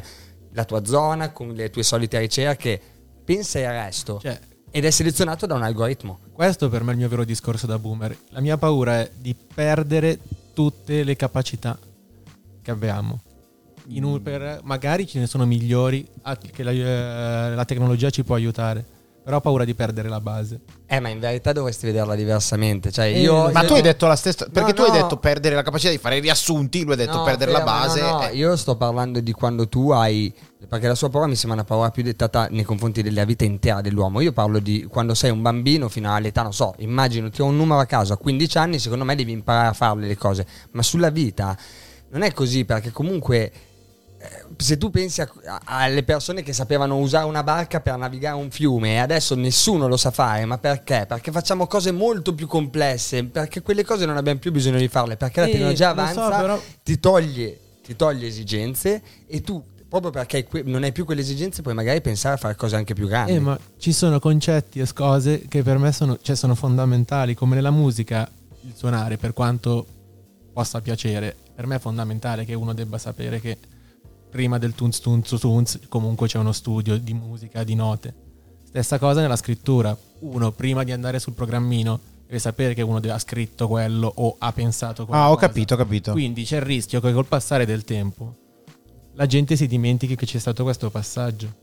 la 0.52 0.66
tua 0.66 0.84
zona, 0.84 1.32
con 1.32 1.52
le 1.54 1.70
tue 1.70 1.84
solite 1.84 2.20
ricerche. 2.20 2.82
Pensa 3.24 3.60
al 3.60 3.86
resto. 3.86 4.20
Cioè, 4.22 4.38
Ed 4.72 4.86
è 4.86 4.90
selezionato 4.92 5.46
da 5.46 5.56
un 5.56 5.64
algoritmo. 5.64 6.20
questo 6.32 6.70
per 6.70 6.84
me 6.84 6.90
è 6.90 6.94
il 6.94 7.00
mio 7.00 7.10
vero 7.10 7.26
discorso 7.26 7.66
da 7.68 7.78
boomer. 7.80 8.16
La 8.30 8.40
mia 8.40 8.58
paura 8.58 9.00
è 9.02 9.12
di 9.18 9.36
perdere 9.36 10.20
tutte 10.54 11.04
le 11.04 11.16
capacità 11.16 11.78
che 12.62 12.72
abbiamo. 12.72 13.20
In 13.88 14.04
un- 14.04 14.22
per- 14.22 14.60
magari 14.64 15.08
ce 15.08 15.20
ne 15.20 15.28
sono 15.28 15.46
migliori 15.46 16.08
a- 16.22 16.38
che 16.38 16.64
la, 16.64 16.72
eh, 16.72 17.56
la 17.56 17.66
tecnologia 17.66 18.10
ci 18.10 18.24
può 18.24 18.36
aiutare, 18.36 18.86
però 19.30 19.38
ho 19.38 19.42
paura 19.42 19.64
di 19.64 19.76
perdere 19.76 20.10
la 20.10 20.20
base. 20.20 20.60
Eh, 20.88 21.00
ma 21.00 21.10
in 21.10 21.20
verità 21.20 21.54
dovresti 21.54 21.86
vederla 21.86 22.16
diversamente. 22.16 22.92
Cioè, 22.92 23.06
Eh, 23.06 23.22
io, 23.22 23.52
Ma 23.52 23.62
io- 23.62 23.68
tu 23.68 23.74
hai 23.74 23.84
detto 23.84 24.08
la 24.08 24.16
stessa. 24.16 24.48
Perché 24.52 24.74
tu 24.74 24.82
hai 24.82 24.90
no. 24.90 24.96
detto 24.96 25.18
perdere 25.18 25.54
la 25.54 25.62
capacità 25.62 25.92
di 25.92 26.00
fare 26.00 26.18
i 26.18 26.20
riassunti, 26.20 26.84
lui 26.84 26.94
ha 26.94 26.96
detto 26.96 27.18
No, 27.18 27.24
perdere 27.24 27.52
la 27.52 27.62
base. 27.62 28.02
no, 28.02 28.10
no, 28.10 28.28
eh. 28.28 28.36
Io 28.36 28.56
sto 28.56 28.76
parlando 28.76 29.20
di 29.20 29.32
quando 29.32 29.68
tu 29.70 29.92
hai. 29.92 30.34
Perché 30.68 30.88
la 30.88 30.96
sua 30.96 31.10
paura 31.10 31.28
mi 31.28 31.36
sembra 31.36 31.60
una 31.60 31.68
paura 31.68 31.92
più 31.92 32.02
dettata 32.02 32.48
nei 32.50 32.64
confronti 32.64 33.04
della 33.04 33.24
vita 33.24 33.44
intera 33.44 33.82
dell'uomo. 33.82 34.20
Io 34.20 34.32
parlo 34.32 34.58
di 34.58 34.88
quando 34.90 35.14
sei 35.14 35.30
un 35.30 35.44
bambino 35.44 35.90
fino 35.90 36.12
all'età, 36.12 36.42
non 36.42 36.52
so, 36.54 36.74
immagino 36.80 37.30
ti 37.30 37.42
ho 37.44 37.46
un 37.46 37.56
numero 37.56 37.80
a 37.82 37.86
caso 37.86 38.14
a 38.14 38.18
15 38.18 38.58
anni, 38.58 38.80
secondo 38.80 39.06
me 39.06 39.16
devi 39.16 39.32
imparare 39.32 39.68
a 39.68 39.74
farle 39.74 40.08
le 40.08 40.18
cose. 40.18 40.44
Ma 40.72 40.82
sulla 40.82 41.12
vita 41.12 41.56
non 42.10 42.24
è 42.24 42.34
così 42.34 42.66
perché 42.66 42.92
comunque. 42.92 43.52
Eh, 44.22 44.46
Se 44.58 44.78
tu 44.78 44.90
pensi 44.90 45.22
a- 45.22 45.32
a- 45.46 45.62
alle 45.64 46.04
persone 46.04 46.44
che 46.44 46.52
sapevano 46.52 46.98
usare 46.98 47.26
una 47.26 47.44
barca 47.44 47.80
per 47.80 47.96
navigare 47.96 48.36
un 48.36 48.52
fiume 48.52 48.94
e 48.96 48.98
adesso 48.98 49.34
nessuno 49.36 49.88
lo 49.88 49.96
sa 49.98 50.12
fare, 50.12 50.44
ma 50.46 50.58
perché? 50.58 51.06
Perché 51.08 51.32
facciamo 51.32 51.66
cose 51.68 51.92
molto 51.92 52.36
più 52.36 52.46
complesse, 52.48 53.24
perché 53.24 53.62
quelle 53.62 53.86
cose 53.86 54.06
non 54.06 54.18
abbiamo 54.18 54.40
più 54.40 54.52
bisogno 54.52 54.78
di 54.78 54.90
farle, 54.90 55.16
perché 55.16 55.40
la 55.40 55.46
tecnologia 55.48 55.94
lo 55.94 56.06
so, 56.06 56.20
avanza, 56.22 56.40
però- 56.42 56.62
ti 56.84 57.00
toglie, 57.00 57.60
ti 57.84 57.96
toglie 57.96 58.28
esigenze 58.28 59.02
e 59.26 59.42
tu, 59.42 59.64
proprio 59.88 60.12
perché 60.12 60.46
non 60.66 60.84
hai 60.84 60.92
più 60.92 61.06
quelle 61.06 61.22
esigenze, 61.22 61.62
puoi 61.62 61.74
magari 61.74 62.02
pensare 62.02 62.36
a 62.36 62.38
fare 62.38 62.56
cose 62.56 62.76
anche 62.76 62.94
più 62.94 63.08
grandi. 63.08 63.34
Eh, 63.36 63.40
ma 63.40 63.58
ci 63.78 63.94
sono 63.94 64.20
concetti 64.20 64.80
e 64.82 64.94
cose 64.94 65.46
che 65.48 65.64
per 65.64 65.78
me 65.78 65.92
sono, 65.94 66.18
cioè, 66.22 66.36
sono 66.36 66.54
fondamentali, 66.56 67.34
come 67.36 67.56
nella 67.56 67.72
musica 67.72 68.30
il 68.64 68.74
suonare, 68.76 69.16
per 69.18 69.32
quanto 69.34 69.86
possa 70.52 70.82
piacere, 70.82 71.34
per 71.56 71.66
me 71.66 71.78
è 71.78 71.80
fondamentale 71.80 72.44
che 72.44 72.54
uno 72.54 72.74
debba 72.74 72.98
sapere 72.98 73.40
che 73.40 73.58
prima 74.30 74.58
del 74.58 74.76
tunz 74.76 75.00
tunz 75.00 75.38
tunz 75.40 75.80
comunque 75.90 76.28
c'è 76.28 76.38
uno 76.38 76.52
studio 76.52 76.98
di 76.98 77.14
musica, 77.14 77.64
di 77.64 77.76
note. 77.76 78.14
Stessa 78.64 79.00
cosa 79.00 79.22
nella 79.22 79.36
scrittura, 79.36 79.98
uno 80.20 80.52
prima 80.52 80.84
di 80.84 80.92
andare 80.92 81.20
sul 81.20 81.34
programmino 81.34 82.00
deve 82.26 82.40
sapere 82.40 82.74
che 82.74 82.84
uno 82.84 83.00
ha 83.00 83.20
scritto 83.20 83.68
quello 83.68 84.12
o 84.14 84.36
ha 84.38 84.52
pensato 84.52 85.06
quello. 85.06 85.22
Ah, 85.22 85.32
ho 85.32 85.36
capito, 85.36 85.74
ho 85.74 85.78
capito. 85.78 86.12
Quindi 86.12 86.44
c'è 86.44 86.58
il 86.58 86.62
rischio 86.62 87.02
che 87.02 87.12
col 87.12 87.26
passare 87.26 87.66
del 87.66 87.84
tempo 87.84 88.48
la 89.20 89.26
gente 89.26 89.58
si 89.58 89.68
dimentichi 89.68 90.16
che 90.16 90.26
c'è 90.26 90.40
stato 90.40 90.64
questo 90.64 90.90
passaggio. 90.90 91.54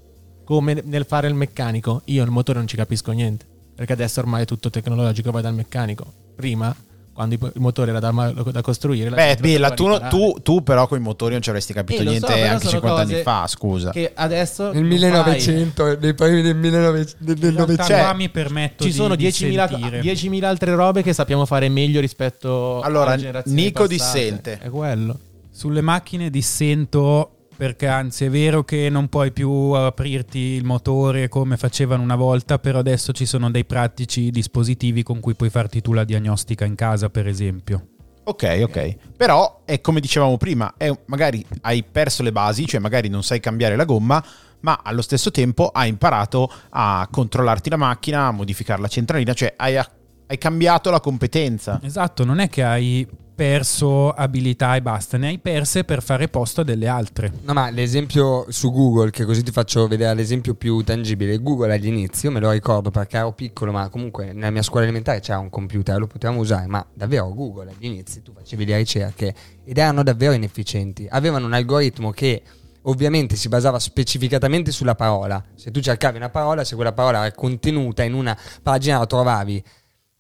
Come 0.45 0.83
nel 0.85 1.07
fare 1.07 1.27
il 1.27 1.33
meccanico, 1.33 2.03
io 2.05 2.23
il 2.23 2.31
motore 2.31 2.59
non 2.59 2.69
ci 2.69 2.77
capisco 2.77 3.13
niente, 3.13 3.47
perché 3.75 3.95
adesso 3.95 4.21
ormai 4.21 4.43
è 4.43 4.45
tutto 4.45 4.69
tecnologico, 4.69 5.31
vai 5.31 5.41
dal 5.41 5.55
meccanico. 5.55 6.05
Prima, 6.35 6.77
quando 7.17 7.35
il 7.35 7.53
motore 7.57 7.91
era 7.91 7.99
da, 7.99 8.11
da 8.53 8.61
costruire... 8.61 9.09
Beh, 9.09 9.39
Billa, 9.41 9.71
tu, 9.71 9.99
tu, 10.11 10.37
tu 10.43 10.63
però 10.63 10.87
con 10.87 10.99
i 10.99 11.01
motori 11.01 11.33
non 11.33 11.41
ci 11.41 11.49
avresti 11.49 11.73
capito 11.73 12.03
Eh, 12.03 12.05
so, 12.05 12.11
niente 12.11 12.27
però 12.27 12.45
anche 12.53 12.67
sono 12.67 12.71
50 12.81 13.01
anni 13.01 13.23
fa, 13.23 13.47
scusa. 13.47 13.91
Che 13.91 14.13
adesso... 14.15 14.65
Nel 14.71 14.83
non 14.83 14.89
1900, 14.91 15.99
nei 15.99 16.13
primi 16.15 16.43
del 16.43 16.57
1900, 16.57 17.17
del 17.19 17.37
In 17.37 17.43
realtà 17.43 17.61
900. 17.73 18.03
qua 18.03 18.13
mi 18.13 18.29
permetto 18.29 18.85
Ci 18.85 18.91
di- 18.91 18.95
sono 18.97 19.17
di 19.17 19.27
10.000, 19.27 19.69
sentire. 19.69 20.01
10.000 20.03 20.45
altre 20.45 20.75
robe 20.75 21.03
che 21.03 21.15
sappiamo 21.15 21.47
fare 21.47 21.69
meglio 21.71 22.01
rispetto 22.01 22.81
Allora, 22.83 23.13
alle 23.13 23.17
generazioni 23.21 23.63
Nico 23.63 23.87
passate. 23.87 23.95
dissente. 23.95 24.59
È 24.61 24.69
quello. 24.69 25.19
Sulle 25.51 25.81
macchine 25.81 26.29
dissento 26.29 27.31
perché 27.57 27.87
anzi 27.87 28.27
è 28.27 28.31
vero 28.31 28.65
che 28.65 28.89
non 28.91 29.09
puoi 29.09 29.33
più 29.33 29.51
aprirti 29.51 30.39
il 30.39 30.65
motore 30.65 31.29
come 31.29 31.57
facevano 31.57 32.03
una 32.03 32.17
volta, 32.17 32.59
però 32.59 32.79
adesso 32.79 33.13
ci 33.13 33.25
sono 33.25 33.51
dei 33.51 33.65
pratici 33.65 34.31
dispositivi 34.31 35.03
con 35.03 35.21
cui 35.21 35.35
puoi 35.35 35.51
farti 35.51 35.81
tu 35.81 35.93
la 35.93 36.05
diagnostica 36.05 36.65
in 36.65 36.75
casa, 36.75 37.09
per 37.09 37.27
esempio. 37.27 37.89
Ok, 38.25 38.61
ok. 38.63 38.97
Però 39.17 39.63
è 39.65 39.81
come 39.81 40.01
dicevamo 40.01 40.37
prima, 40.37 40.75
è- 40.77 40.93
magari 41.07 41.45
hai 41.63 41.83
perso 41.85 42.23
le 42.23 42.33
basi, 42.33 42.67
cioè 42.67 42.81
magari 42.81 43.09
non 43.09 43.23
sai 43.23 43.41
cambiare 43.41 43.77
la 43.77 43.85
gomma, 43.85 44.23
ma 44.61 44.81
allo 44.83 45.03
stesso 45.03 45.31
tempo 45.31 45.69
hai 45.69 45.89
imparato 45.89 46.53
a 46.71 47.09
controllarti 47.11 47.71
la 47.71 47.77
macchina, 47.77 48.27
a 48.27 48.33
modificare 48.33 48.81
la 48.81 48.89
centralina, 48.89 49.33
cioè 49.33 49.55
hai, 49.57 49.81
hai 50.27 50.39
cambiato 50.39 50.91
la 50.91 51.01
competenza. 51.01 51.81
Esatto, 51.83 52.25
non 52.25 52.39
è 52.39 52.49
che 52.49 52.63
hai 52.63 53.07
perso 53.37 54.13
abilità 54.13 54.77
e 54.77 54.83
basta, 54.83 55.19
ne 55.19 55.29
hai 55.29 55.39
perse 55.39 55.85
per 55.85 56.03
fare 56.03 56.27
posto 56.29 56.63
a 56.63 56.65
delle 56.65 56.89
altre. 56.89 57.31
No, 57.43 57.53
ma 57.53 57.69
l'esempio 57.69 58.47
su 58.49 58.73
Google, 58.73 59.11
che 59.11 59.27
così 59.27 59.43
ti 59.43 59.51
faccio 59.51 59.87
vedere 59.87 60.15
l'esempio 60.15 60.55
più 60.55 60.83
tangibile. 60.83 61.39
Google 61.39 61.75
all'inizio, 61.75 62.31
me 62.31 62.41
lo 62.41 62.51
ricordo 62.51 62.91
perché 62.91 63.19
ero 63.19 63.33
piccolo, 63.33 63.73
ma 63.73 63.91
comunque 63.91 64.33
nella 64.33 64.51
mia 64.51 64.63
scuola 64.63 64.85
elementare 64.85 65.21
c'era 65.21 65.39
un 65.39 65.51
computer, 65.51 65.99
lo 65.99 66.07
potevamo 66.07 66.41
usare, 66.41 66.67
ma 66.67 66.85
davvero 66.95 67.33
Google 67.35 67.73
all'inizio 67.77 68.23
tu 68.23 68.33
facevi 68.33 68.65
le 68.65 68.77
ricerche 68.79 69.35
ed 69.65 69.77
erano 69.77 70.03
davvero 70.03 70.33
inefficienti. 70.33 71.07
Avevano 71.09 71.45
un 71.45 71.53
algoritmo 71.53 72.13
che 72.13 72.43
ovviamente 72.83 73.37
si 73.37 73.49
basava 73.49 73.79
specificatamente 73.79 74.71
sulla 74.71 74.95
parola. 74.95 75.45
Se 75.55 75.71
tu 75.71 75.81
cercavi 75.81 76.17
una 76.17 76.31
parola, 76.31 76.65
se 76.65 76.75
quella 76.75 76.93
parola 76.93 77.27
era 77.27 77.35
contenuta 77.35 78.03
in 78.03 78.15
una 78.15 78.37
pagina 78.63 78.99
la 78.99 79.07
trovavi 79.07 79.63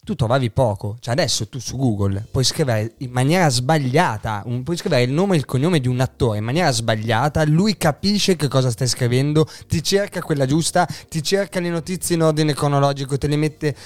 tu 0.06 0.14
trovavi 0.14 0.52
poco. 0.52 0.96
Cioè 1.00 1.12
adesso 1.12 1.48
tu 1.48 1.58
su 1.58 1.76
Google 1.76 2.24
puoi 2.30 2.44
scrivere 2.44 2.94
in 2.98 3.10
maniera 3.10 3.48
sbagliata, 3.48 4.44
un- 4.46 4.62
puoi 4.62 4.76
scrivere 4.76 5.02
il 5.02 5.10
nome 5.10 5.34
e 5.34 5.38
il 5.38 5.44
cognome 5.44 5.80
di 5.80 5.88
un 5.88 5.98
attore 5.98 6.38
in 6.38 6.44
maniera 6.44 6.70
sbagliata, 6.70 7.44
lui 7.44 7.76
capisce 7.76 8.36
che 8.36 8.46
cosa 8.46 8.70
stai 8.70 8.86
scrivendo, 8.86 9.48
ti 9.66 9.82
cerca 9.82 10.22
quella 10.22 10.46
giusta, 10.46 10.86
ti 11.08 11.24
cerca 11.24 11.58
le 11.58 11.70
notizie 11.70 12.14
in 12.14 12.22
ordine 12.22 12.54
cronologico, 12.54 13.18
te 13.18 13.26
le 13.26 13.36
mette... 13.36 13.76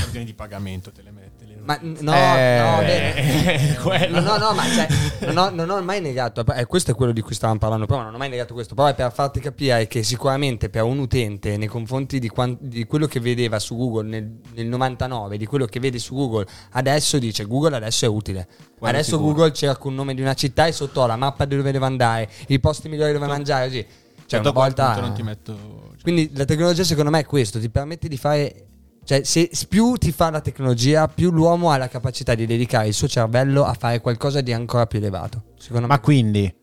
ordine 0.00 0.24
di 0.24 0.34
pagamento 0.34 0.92
te 0.92 1.02
le 1.02 1.10
mette 1.10 1.33
Ma 1.64 1.78
no, 1.80 2.12
Eh, 2.14 2.58
no, 2.58 2.80
Eh. 2.80 4.08
No, 4.08 4.20
no, 4.20 4.36
no, 4.36 4.52
ma 4.52 4.62
cioè, 4.64 4.86
non, 5.32 5.36
ho, 5.36 5.50
non 5.50 5.70
ho 5.70 5.82
mai 5.82 6.00
negato, 6.00 6.44
eh, 6.54 6.66
questo 6.66 6.90
è 6.90 6.94
quello 6.94 7.12
di 7.12 7.20
cui 7.20 7.34
stavamo 7.34 7.58
parlando 7.58 7.86
prima, 7.86 8.02
non 8.02 8.14
ho 8.14 8.18
mai 8.18 8.28
negato 8.28 8.54
questo, 8.54 8.74
però 8.74 8.88
è 8.88 8.94
per 8.94 9.12
farti 9.12 9.40
capire 9.40 9.86
che 9.86 10.02
sicuramente 10.02 10.68
per 10.68 10.82
un 10.82 10.98
utente 10.98 11.56
nei 11.56 11.68
confronti 11.68 12.18
di, 12.18 12.28
quan- 12.28 12.56
di 12.60 12.84
quello 12.84 13.06
che 13.06 13.20
vedeva 13.20 13.58
su 13.58 13.76
Google 13.76 14.08
nel, 14.08 14.30
nel 14.54 14.66
99, 14.66 15.38
di 15.38 15.46
quello 15.46 15.64
che 15.66 15.80
vede 15.80 15.98
su 15.98 16.14
Google 16.14 16.46
adesso, 16.72 17.18
dice 17.18 17.44
Google 17.46 17.76
adesso 17.76 18.04
è 18.04 18.08
utile. 18.08 18.46
Quello 18.78 18.94
adesso 18.98 19.16
sicuro. 19.16 19.32
Google 19.32 19.52
cerca 19.52 19.88
un 19.88 19.94
nome 19.94 20.14
di 20.14 20.20
una 20.20 20.34
città 20.34 20.66
e 20.66 20.72
sotto 20.72 21.00
ho 21.00 21.06
la 21.06 21.16
mappa 21.16 21.44
di 21.46 21.56
dove 21.56 21.72
devo 21.72 21.86
andare, 21.86 22.28
i 22.48 22.60
posti 22.60 22.88
migliori 22.88 23.12
dove 23.12 23.26
mangiare, 23.26 23.66
così. 23.66 23.86
Cioè, 24.26 24.42
Sotto 24.42 24.50
una 24.50 24.52
volta... 24.52 25.00
non 25.00 25.12
ti 25.12 25.22
metto... 25.22 25.92
Quindi 26.02 26.30
la 26.34 26.44
tecnologia 26.44 26.82
secondo 26.82 27.10
me 27.10 27.20
è 27.20 27.24
questo, 27.24 27.58
ti 27.58 27.70
permette 27.70 28.08
di 28.08 28.16
fare... 28.16 28.66
Cioè, 29.04 29.22
se 29.22 29.50
più 29.68 29.94
ti 29.96 30.12
fa 30.12 30.30
la 30.30 30.40
tecnologia, 30.40 31.08
più 31.08 31.30
l'uomo 31.30 31.70
ha 31.70 31.76
la 31.76 31.88
capacità 31.88 32.34
di 32.34 32.46
dedicare 32.46 32.86
il 32.88 32.94
suo 32.94 33.06
cervello 33.06 33.64
a 33.64 33.74
fare 33.74 34.00
qualcosa 34.00 34.40
di 34.40 34.52
ancora 34.52 34.86
più 34.86 34.98
elevato. 34.98 35.52
Secondo 35.58 35.86
Ma 35.86 35.94
me. 35.94 36.00
quindi, 36.00 36.54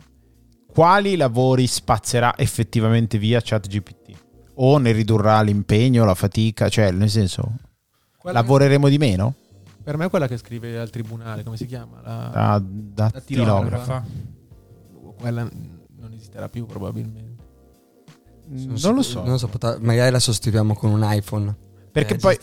quali 0.67 1.15
lavori 1.15 1.67
spazzerà 1.67 2.35
effettivamente 2.37 3.17
via 3.19 3.39
ChatGPT? 3.43 4.09
O 4.55 4.77
ne 4.79 4.91
ridurrà 4.91 5.41
l'impegno, 5.41 6.03
la 6.03 6.15
fatica? 6.15 6.67
Cioè, 6.67 6.91
nel 6.91 7.09
senso, 7.09 7.43
Quella- 8.17 8.39
lavoreremo 8.41 8.89
di 8.89 8.97
meno? 8.97 9.35
Per 9.83 9.97
me 9.97 10.05
è 10.05 10.09
quella 10.09 10.27
che 10.27 10.37
scrive 10.37 10.77
al 10.79 10.89
tribunale, 10.89 11.43
come 11.43 11.57
si 11.57 11.65
chiama? 11.65 12.01
La, 12.03 12.29
Da, 12.31 12.63
da 12.63 13.09
Da 13.13 13.19
tilografa. 13.21 14.03
tilografa. 14.03 14.05
Quella 15.19 15.41
non 15.43 16.13
esisterà 16.13 16.49
più 16.49 16.65
probabilmente. 16.65 17.43
Non 18.47 18.95
lo 18.95 19.01
so. 19.03 19.21
Non 19.21 19.31
lo 19.31 19.37
so, 19.37 19.47
potrà- 19.47 19.77
magari 19.79 20.11
la 20.11 20.19
sostituiamo 20.19 20.73
con 20.75 20.91
un 20.91 21.01
iPhone. 21.03 21.55
Perché 21.91 22.13
Eh, 22.13 22.17
poi, 22.17 22.37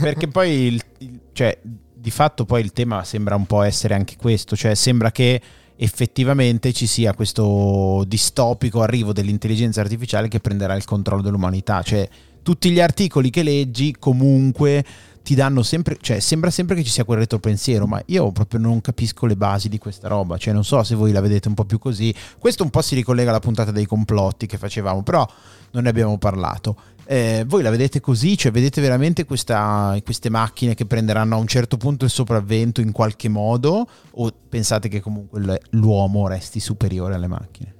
perché 0.00 0.28
poi 0.28 0.50
il- 0.50 0.82
il- 0.98 1.20
cioè, 1.32 1.58
di 1.62 2.10
fatto 2.10 2.44
poi 2.44 2.62
il 2.62 2.72
tema 2.72 3.04
sembra 3.04 3.34
un 3.34 3.46
po' 3.46 3.62
essere 3.62 3.94
anche 3.94 4.16
questo, 4.16 4.56
cioè 4.56 4.74
sembra 4.74 5.10
che 5.12 5.40
effettivamente 5.76 6.72
ci 6.72 6.86
sia 6.86 7.12
questo 7.14 8.04
distopico 8.06 8.80
arrivo 8.82 9.12
dell'intelligenza 9.12 9.80
artificiale 9.82 10.28
che 10.28 10.40
prenderà 10.40 10.74
il 10.74 10.84
controllo 10.84 11.22
dell'umanità, 11.22 11.82
cioè 11.82 12.08
tutti 12.42 12.70
gli 12.70 12.80
articoli 12.80 13.28
che 13.30 13.42
leggi 13.42 13.94
comunque 13.98 14.84
ti 15.26 15.34
danno 15.34 15.64
sempre, 15.64 15.98
cioè 16.00 16.20
sembra 16.20 16.50
sempre 16.50 16.76
che 16.76 16.84
ci 16.84 16.90
sia 16.90 17.02
quel 17.02 17.18
retropensiero, 17.18 17.84
ma 17.88 18.00
io 18.06 18.30
proprio 18.30 18.60
non 18.60 18.80
capisco 18.80 19.26
le 19.26 19.34
basi 19.34 19.68
di 19.68 19.76
questa 19.76 20.06
roba, 20.06 20.36
cioè 20.36 20.54
non 20.54 20.64
so 20.64 20.84
se 20.84 20.94
voi 20.94 21.10
la 21.10 21.20
vedete 21.20 21.48
un 21.48 21.54
po' 21.54 21.64
più 21.64 21.80
così, 21.80 22.14
questo 22.38 22.62
un 22.62 22.70
po' 22.70 22.80
si 22.80 22.94
ricollega 22.94 23.30
alla 23.30 23.40
puntata 23.40 23.72
dei 23.72 23.86
complotti 23.86 24.46
che 24.46 24.56
facevamo, 24.56 25.02
però 25.02 25.26
non 25.72 25.82
ne 25.82 25.88
abbiamo 25.88 26.16
parlato. 26.16 26.76
Eh, 27.06 27.42
voi 27.44 27.64
la 27.64 27.70
vedete 27.70 27.98
così? 27.98 28.38
Cioè 28.38 28.52
vedete 28.52 28.80
veramente 28.80 29.24
questa- 29.24 29.98
queste 30.04 30.30
macchine 30.30 30.74
che 30.74 30.86
prenderanno 30.86 31.34
a 31.34 31.38
un 31.38 31.48
certo 31.48 31.76
punto 31.76 32.04
il 32.04 32.10
sopravvento 32.12 32.80
in 32.80 32.92
qualche 32.92 33.28
modo 33.28 33.84
o 34.12 34.32
pensate 34.48 34.88
che 34.88 35.00
comunque 35.00 35.60
l'uomo 35.70 36.28
resti 36.28 36.60
superiore 36.60 37.14
alle 37.16 37.26
macchine? 37.26 37.75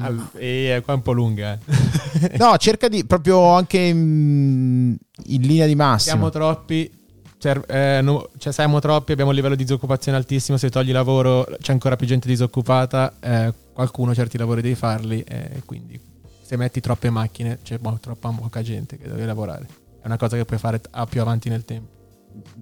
Al- 0.00 0.28
e 0.36 0.76
è 0.76 0.82
qua 0.82 0.94
un 0.94 1.02
po' 1.02 1.12
lunga. 1.12 1.52
eh. 1.54 2.36
No, 2.38 2.56
cerca 2.56 2.88
di 2.88 3.04
proprio 3.04 3.48
anche 3.54 3.78
in, 3.78 4.96
in 5.24 5.40
linea 5.42 5.66
di 5.66 5.74
massima. 5.74 6.14
Siamo 6.14 6.30
troppi. 6.30 6.90
cer- 7.38 7.64
eh, 7.70 8.00
no- 8.02 8.28
cioè, 8.38 8.52
siamo 8.52 8.80
troppi, 8.80 9.12
abbiamo 9.12 9.30
un 9.30 9.36
livello 9.36 9.54
di 9.54 9.62
disoccupazione 9.64 10.16
altissimo. 10.18 10.56
Se 10.58 10.68
togli 10.70 10.92
lavoro 10.92 11.46
c'è 11.60 11.72
ancora 11.72 11.96
più 11.96 12.06
gente 12.06 12.28
disoccupata. 12.28 13.14
eh, 13.20 13.52
qualcuno 13.72 14.14
certi 14.14 14.36
lavori 14.38 14.60
devi 14.62 14.74
farli. 14.74 15.20
E 15.22 15.62
quindi 15.64 15.98
se 16.42 16.56
metti 16.56 16.80
troppe 16.80 17.08
macchine 17.10 17.58
c'è 17.62 17.78
mo- 17.80 17.98
troppa 18.00 18.28
poca 18.30 18.62
gente 18.62 18.96
che 18.98 19.08
deve 19.08 19.24
lavorare. 19.26 19.66
È 20.02 20.06
una 20.06 20.16
cosa 20.18 20.36
che 20.36 20.44
puoi 20.44 20.58
fare 20.58 20.80
a 20.90 21.06
più 21.06 21.20
avanti 21.20 21.48
nel 21.48 21.64
tempo. 21.64 21.90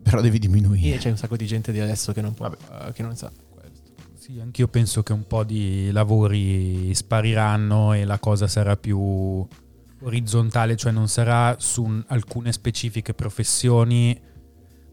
Però 0.03 0.21
devi 0.21 0.37
E 0.37 0.41
diminuire. 0.41 0.99
c'è 0.99 1.11
un 1.11 1.17
sacco 1.17 1.37
di 1.37 1.47
gente 1.47 1.71
di 1.73 1.81
adesso 1.81 2.13
che 2.13 2.21
non 2.21 2.35
può, 2.35 2.47
eh, 2.49 2.93
che 2.93 3.03
non 3.03 3.17
sa. 3.17 3.31
Sì, 4.33 4.39
anch'io 4.39 4.69
penso 4.69 5.03
che 5.03 5.13
un 5.13 5.27
po' 5.27 5.43
di 5.43 5.91
lavori 5.91 6.95
spariranno 6.95 7.95
e 7.95 8.05
la 8.05 8.21
cosa 8.21 8.47
sarà 8.47 8.77
più 8.77 9.45
orizzontale, 10.03 10.77
cioè 10.77 10.93
non 10.93 11.09
sarà 11.09 11.57
su 11.59 11.83
un- 11.83 12.05
alcune 12.07 12.53
specifiche 12.53 13.13
professioni, 13.13 14.17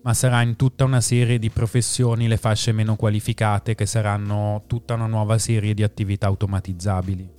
ma 0.01 0.13
sarà 0.15 0.41
in 0.41 0.55
tutta 0.55 0.85
una 0.85 1.01
serie 1.01 1.37
di 1.37 1.51
professioni 1.51 2.27
le 2.27 2.37
fasce 2.37 2.71
meno 2.71 2.95
qualificate 2.95 3.75
che 3.75 3.85
saranno 3.85 4.63
tutta 4.65 4.95
una 4.95 5.05
nuova 5.05 5.37
serie 5.37 5.75
di 5.75 5.83
attività 5.83 6.25
automatizzabili. 6.25 7.29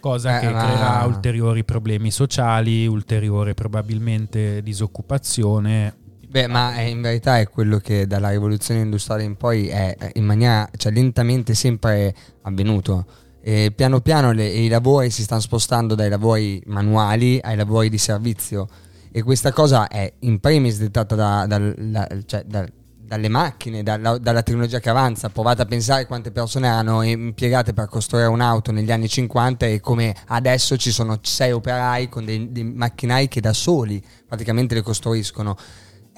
Cosa 0.00 0.38
Eh, 0.38 0.40
che 0.40 0.50
ma- 0.50 0.62
creerà 0.64 1.04
ulteriori 1.04 1.62
problemi 1.62 2.10
sociali, 2.10 2.86
ulteriore 2.86 3.52
probabilmente 3.52 4.62
disoccupazione. 4.62 5.94
Beh, 6.30 6.46
ma 6.46 6.74
è- 6.74 6.82
in 6.82 7.00
verità 7.00 7.38
è 7.38 7.48
quello 7.48 7.78
che 7.78 8.06
dalla 8.06 8.28
rivoluzione 8.30 8.80
industriale 8.80 9.22
in 9.22 9.36
poi 9.36 9.68
è 9.68 9.96
è 9.96 10.10
in 10.14 10.24
maniera, 10.24 10.68
cioè 10.76 10.92
lentamente 10.92 11.54
sempre 11.54 12.14
avvenuto. 12.42 13.06
E 13.40 13.72
piano 13.74 14.00
piano 14.00 14.32
le- 14.32 14.46
i 14.46 14.68
lavori 14.68 15.08
si 15.10 15.22
stanno 15.22 15.40
spostando 15.40 15.94
dai 15.94 16.10
lavori 16.10 16.62
manuali 16.66 17.38
ai 17.42 17.56
lavori 17.56 17.88
di 17.88 17.96
servizio 17.96 18.68
e 19.10 19.22
questa 19.22 19.52
cosa 19.52 19.88
è 19.88 20.12
in 20.20 20.38
primis 20.38 20.78
dettata 20.78 21.14
da- 21.14 21.46
dal- 21.46 21.74
la- 21.78 22.06
cioè, 22.26 22.44
dal- 22.44 22.70
dalle 23.08 23.28
macchine, 23.28 23.82
dalla, 23.82 24.18
dalla 24.18 24.42
tecnologia 24.42 24.80
che 24.80 24.90
avanza. 24.90 25.30
Provate 25.30 25.62
a 25.62 25.64
pensare 25.64 26.04
quante 26.06 26.30
persone 26.30 26.66
erano 26.66 27.00
impiegate 27.00 27.72
per 27.72 27.86
costruire 27.88 28.26
un'auto 28.26 28.70
negli 28.70 28.92
anni 28.92 29.08
50 29.08 29.64
e 29.64 29.80
come 29.80 30.14
adesso 30.26 30.76
ci 30.76 30.90
sono 30.90 31.18
sei 31.22 31.52
operai 31.52 32.10
con 32.10 32.26
dei, 32.26 32.52
dei 32.52 32.64
macchinari 32.64 33.28
che 33.28 33.40
da 33.40 33.54
soli 33.54 34.02
praticamente 34.26 34.74
le 34.74 34.82
costruiscono. 34.82 35.56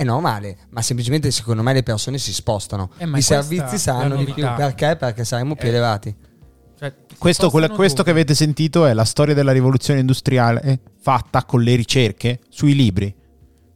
È 0.00 0.04
normale, 0.04 0.56
ma 0.70 0.80
semplicemente 0.80 1.30
secondo 1.30 1.62
me 1.62 1.74
le 1.74 1.82
persone 1.82 2.16
si 2.16 2.32
spostano. 2.32 2.88
Eh, 2.96 3.04
I 3.06 3.20
servizi 3.20 3.76
saranno 3.76 4.16
di 4.16 4.32
più. 4.32 4.46
Perché? 4.56 4.96
Perché 4.96 5.24
saremo 5.26 5.54
più 5.56 5.66
Eh, 5.66 5.70
elevati. 5.72 6.16
Cioè, 6.78 6.94
Questo, 7.18 7.50
quella- 7.50 7.68
questo 7.68 8.02
che 8.02 8.08
avete 8.08 8.34
sentito 8.34 8.86
è 8.86 8.94
la 8.94 9.04
storia 9.04 9.34
della 9.34 9.52
rivoluzione 9.52 10.00
industriale 10.00 10.80
fatta 11.02 11.44
con 11.44 11.60
le 11.60 11.74
ricerche 11.74 12.40
sui 12.48 12.74
libri. 12.74 13.14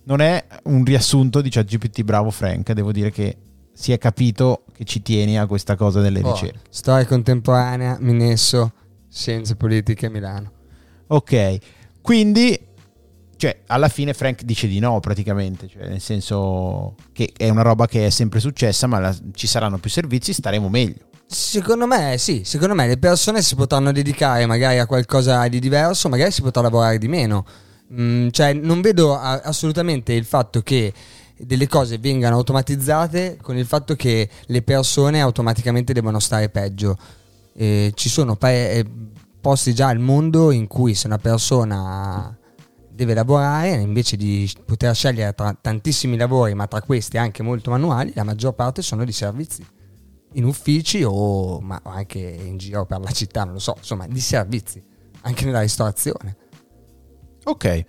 Non 0.05 0.23
è 0.23 0.47
un 0.63 0.83
riassunto 0.83 1.43
di 1.43 1.51
ChatGPT 1.51 2.03
bravo 2.05 2.31
Frank, 2.31 2.73
devo 2.73 2.91
dire 2.91 3.11
che 3.11 3.37
si 3.75 3.93
è 3.93 3.99
capito 3.99 4.65
che 4.73 4.85
ci 4.85 5.03
tieni 5.03 5.39
a 5.39 5.45
questa 5.45 5.77
cosa 5.77 6.01
delle 6.01 6.23
Oh, 6.23 6.33
ricerche. 6.33 6.61
storia 6.71 7.05
contemporanea, 7.05 7.99
Minesso, 8.01 8.73
scienze 9.11 9.57
politiche, 9.57 10.09
Milano. 10.09 10.53
Ok, 11.09 11.59
quindi 12.01 12.59
cioè, 13.37 13.61
alla 13.67 13.89
fine 13.89 14.15
Frank 14.15 14.43
dice 14.43 14.67
di 14.67 14.79
no 14.79 15.01
praticamente, 15.01 15.69
cioè, 15.69 15.89
nel 15.89 16.01
senso 16.01 16.95
che 17.13 17.33
è 17.37 17.49
una 17.49 17.63
roba 17.63 17.87
che 17.87 18.07
è 18.07 18.11
sempre 18.11 18.41
successa, 18.41 18.87
ma 18.87 18.99
la- 18.99 19.17
ci 19.35 19.47
saranno 19.47 19.79
più 19.79 19.91
servizi, 19.91 20.33
staremo 20.33 20.69
meglio. 20.69 20.97
Secondo 21.27 21.87
me 21.87 22.17
sì, 22.19 22.43
secondo 22.45 22.75
me 22.75 22.87
le 22.87 22.99
persone 22.99 23.41
si 23.43 23.55
potranno 23.55 23.93
dedicare 23.93 24.47
magari 24.47 24.79
a 24.79 24.87
qualcosa 24.87 25.47
di 25.49 25.59
diverso, 25.59 26.09
magari 26.09 26.31
si 26.31 26.43
potrà 26.43 26.63
lavorare 26.63 26.99
di 26.99 27.09
meno. 27.09 27.45
Mm, 27.93 28.29
cioè 28.31 28.53
non 28.53 28.81
vedo 28.81 29.15
a- 29.19 29.41
assolutamente 29.43 30.13
il 30.13 30.25
fatto 30.25 30.61
che 30.63 30.93
delle 31.37 31.67
cose 31.67 31.99
vengano 31.99 32.37
automatizzate 32.37 33.39
con 33.43 33.57
il 33.57 33.67
fatto 33.67 33.95
che 33.97 34.29
le 34.47 34.63
persone 34.63 35.21
automaticamente 35.21 35.93
devono 35.93 36.19
stare 36.21 36.49
peggio. 36.51 36.97
Eh, 37.57 37.93
ci 37.95 38.09
sono 38.09 38.37
pa- 38.37 38.51
eh, 38.51 38.85
posti 39.41 39.75
già 39.75 39.89
al 39.89 39.99
mondo 39.99 40.51
in 40.51 40.67
cui 40.67 40.95
se 40.95 41.07
una 41.07 41.19
persona 41.19 42.37
deve 42.95 43.15
lavorare, 43.15 43.71
invece 43.73 44.17
di 44.17 44.51
poter 44.65 44.95
scegliere 44.95 45.35
tra 45.35 45.57
tantissimi 45.61 46.17
lavori, 46.17 46.55
ma 46.55 46.67
tra 46.67 46.81
questi 46.81 47.19
anche 47.19 47.43
molto 47.43 47.71
manuali, 47.71 48.13
la 48.15 48.23
maggior 48.23 48.55
parte 48.55 48.83
sono 48.83 49.05
di 49.05 49.13
servizi 49.13 49.67
in 50.35 50.45
uffici 50.45 51.03
o 51.05 51.61
ma 51.61 51.81
anche 51.85 52.19
in 52.19 52.57
giro 52.57 52.87
per 52.87 53.01
la 53.01 53.11
città, 53.11 53.45
non 53.45 53.55
lo 53.55 53.59
so, 53.59 53.75
insomma, 53.77 54.07
di 54.07 54.21
servizi, 54.21 54.83
anche 55.23 55.45
nella 55.45 55.61
ristorazione. 55.61 56.37
Ok. 57.45 57.85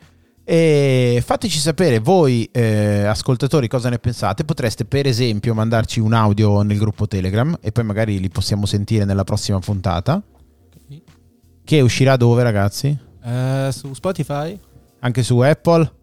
E 0.47 1.23
fateci 1.25 1.57
sapere 1.57 1.97
voi 1.97 2.47
eh, 2.51 3.03
ascoltatori 3.05 3.67
cosa 3.67 3.89
ne 3.89 3.97
pensate. 3.97 4.43
Potreste 4.43 4.85
per 4.85 5.07
esempio 5.07 5.55
mandarci 5.55 5.99
un 5.99 6.13
audio 6.13 6.61
nel 6.61 6.77
gruppo 6.77 7.07
Telegram 7.07 7.57
e 7.61 7.71
poi 7.71 7.83
magari 7.83 8.19
li 8.19 8.29
possiamo 8.29 8.65
sentire 8.65 9.05
nella 9.05 9.23
prossima 9.23 9.59
puntata. 9.59 10.21
Che 11.63 11.81
uscirà 11.81 12.15
dove 12.15 12.43
ragazzi? 12.43 12.95
Eh, 13.23 13.69
su 13.71 13.91
Spotify? 13.95 14.59
Anche 15.05 15.21
su 15.21 15.37
Apple 15.37 15.93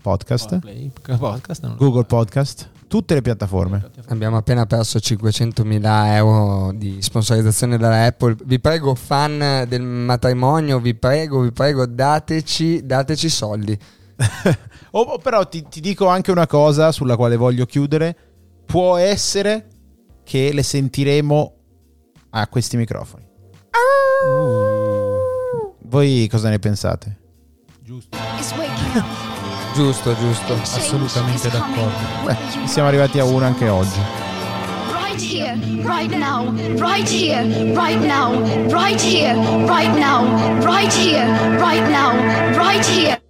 Podcast, 0.00 0.58
Play, 0.60 0.90
podcast. 1.18 1.76
Google 1.76 2.04
Podcast, 2.04 2.70
tutte 2.88 3.12
le 3.12 3.20
piattaforme. 3.20 3.90
Abbiamo 4.06 4.38
appena 4.38 4.64
perso 4.64 4.98
500.000 4.98 6.14
euro 6.14 6.72
di 6.72 7.02
sponsorizzazione 7.02 7.76
dalla 7.76 8.06
Apple. 8.06 8.36
Vi 8.42 8.58
prego, 8.58 8.94
fan 8.94 9.66
del 9.68 9.82
matrimonio, 9.82 10.80
vi 10.80 10.94
prego, 10.94 11.42
vi 11.42 11.52
prego, 11.52 11.84
dateci, 11.84 12.86
dateci 12.86 13.28
soldi. 13.28 13.78
O 14.92 15.00
o 15.12 15.18
però 15.18 15.46
ti, 15.46 15.66
ti 15.68 15.82
dico 15.82 16.06
anche 16.06 16.30
una 16.30 16.46
cosa 16.46 16.90
sulla 16.90 17.16
quale 17.16 17.36
voglio 17.36 17.66
chiudere. 17.66 18.16
Può 18.64 18.96
essere 18.96 19.66
che 20.24 20.54
le 20.54 20.62
sentiremo 20.62 21.54
a 22.30 22.48
questi 22.48 22.78
microfoni. 22.78 23.28
Voi 25.82 26.26
cosa 26.30 26.48
ne 26.48 26.58
pensate? 26.58 27.20
Giusto. 27.92 28.16
It's 28.38 28.52
waking 28.56 28.96
up. 28.96 29.04
Giusto, 29.74 30.14
giusto. 30.14 30.54
Assolutamente 30.54 31.50
d'accordo. 31.50 31.92
Beh, 32.24 32.66
siamo 32.66 32.88
arrivati 32.88 33.18
a 33.18 33.24
una 33.24 33.46
anche 33.46 33.68
oggi. 33.68 34.00
Right 34.90 35.20
here, 35.20 35.58
right 35.82 36.10
now, 36.10 36.50
right 36.78 37.06
here, 37.06 37.42
right 37.74 38.00
now, 38.00 38.32
right 38.70 38.98
here, 38.98 39.34
right 39.66 39.94
now, 39.94 40.24
right 40.62 40.92
here, 40.92 41.26
right 41.58 41.86
now, 41.88 42.14
right 42.56 42.84
here. 42.86 43.21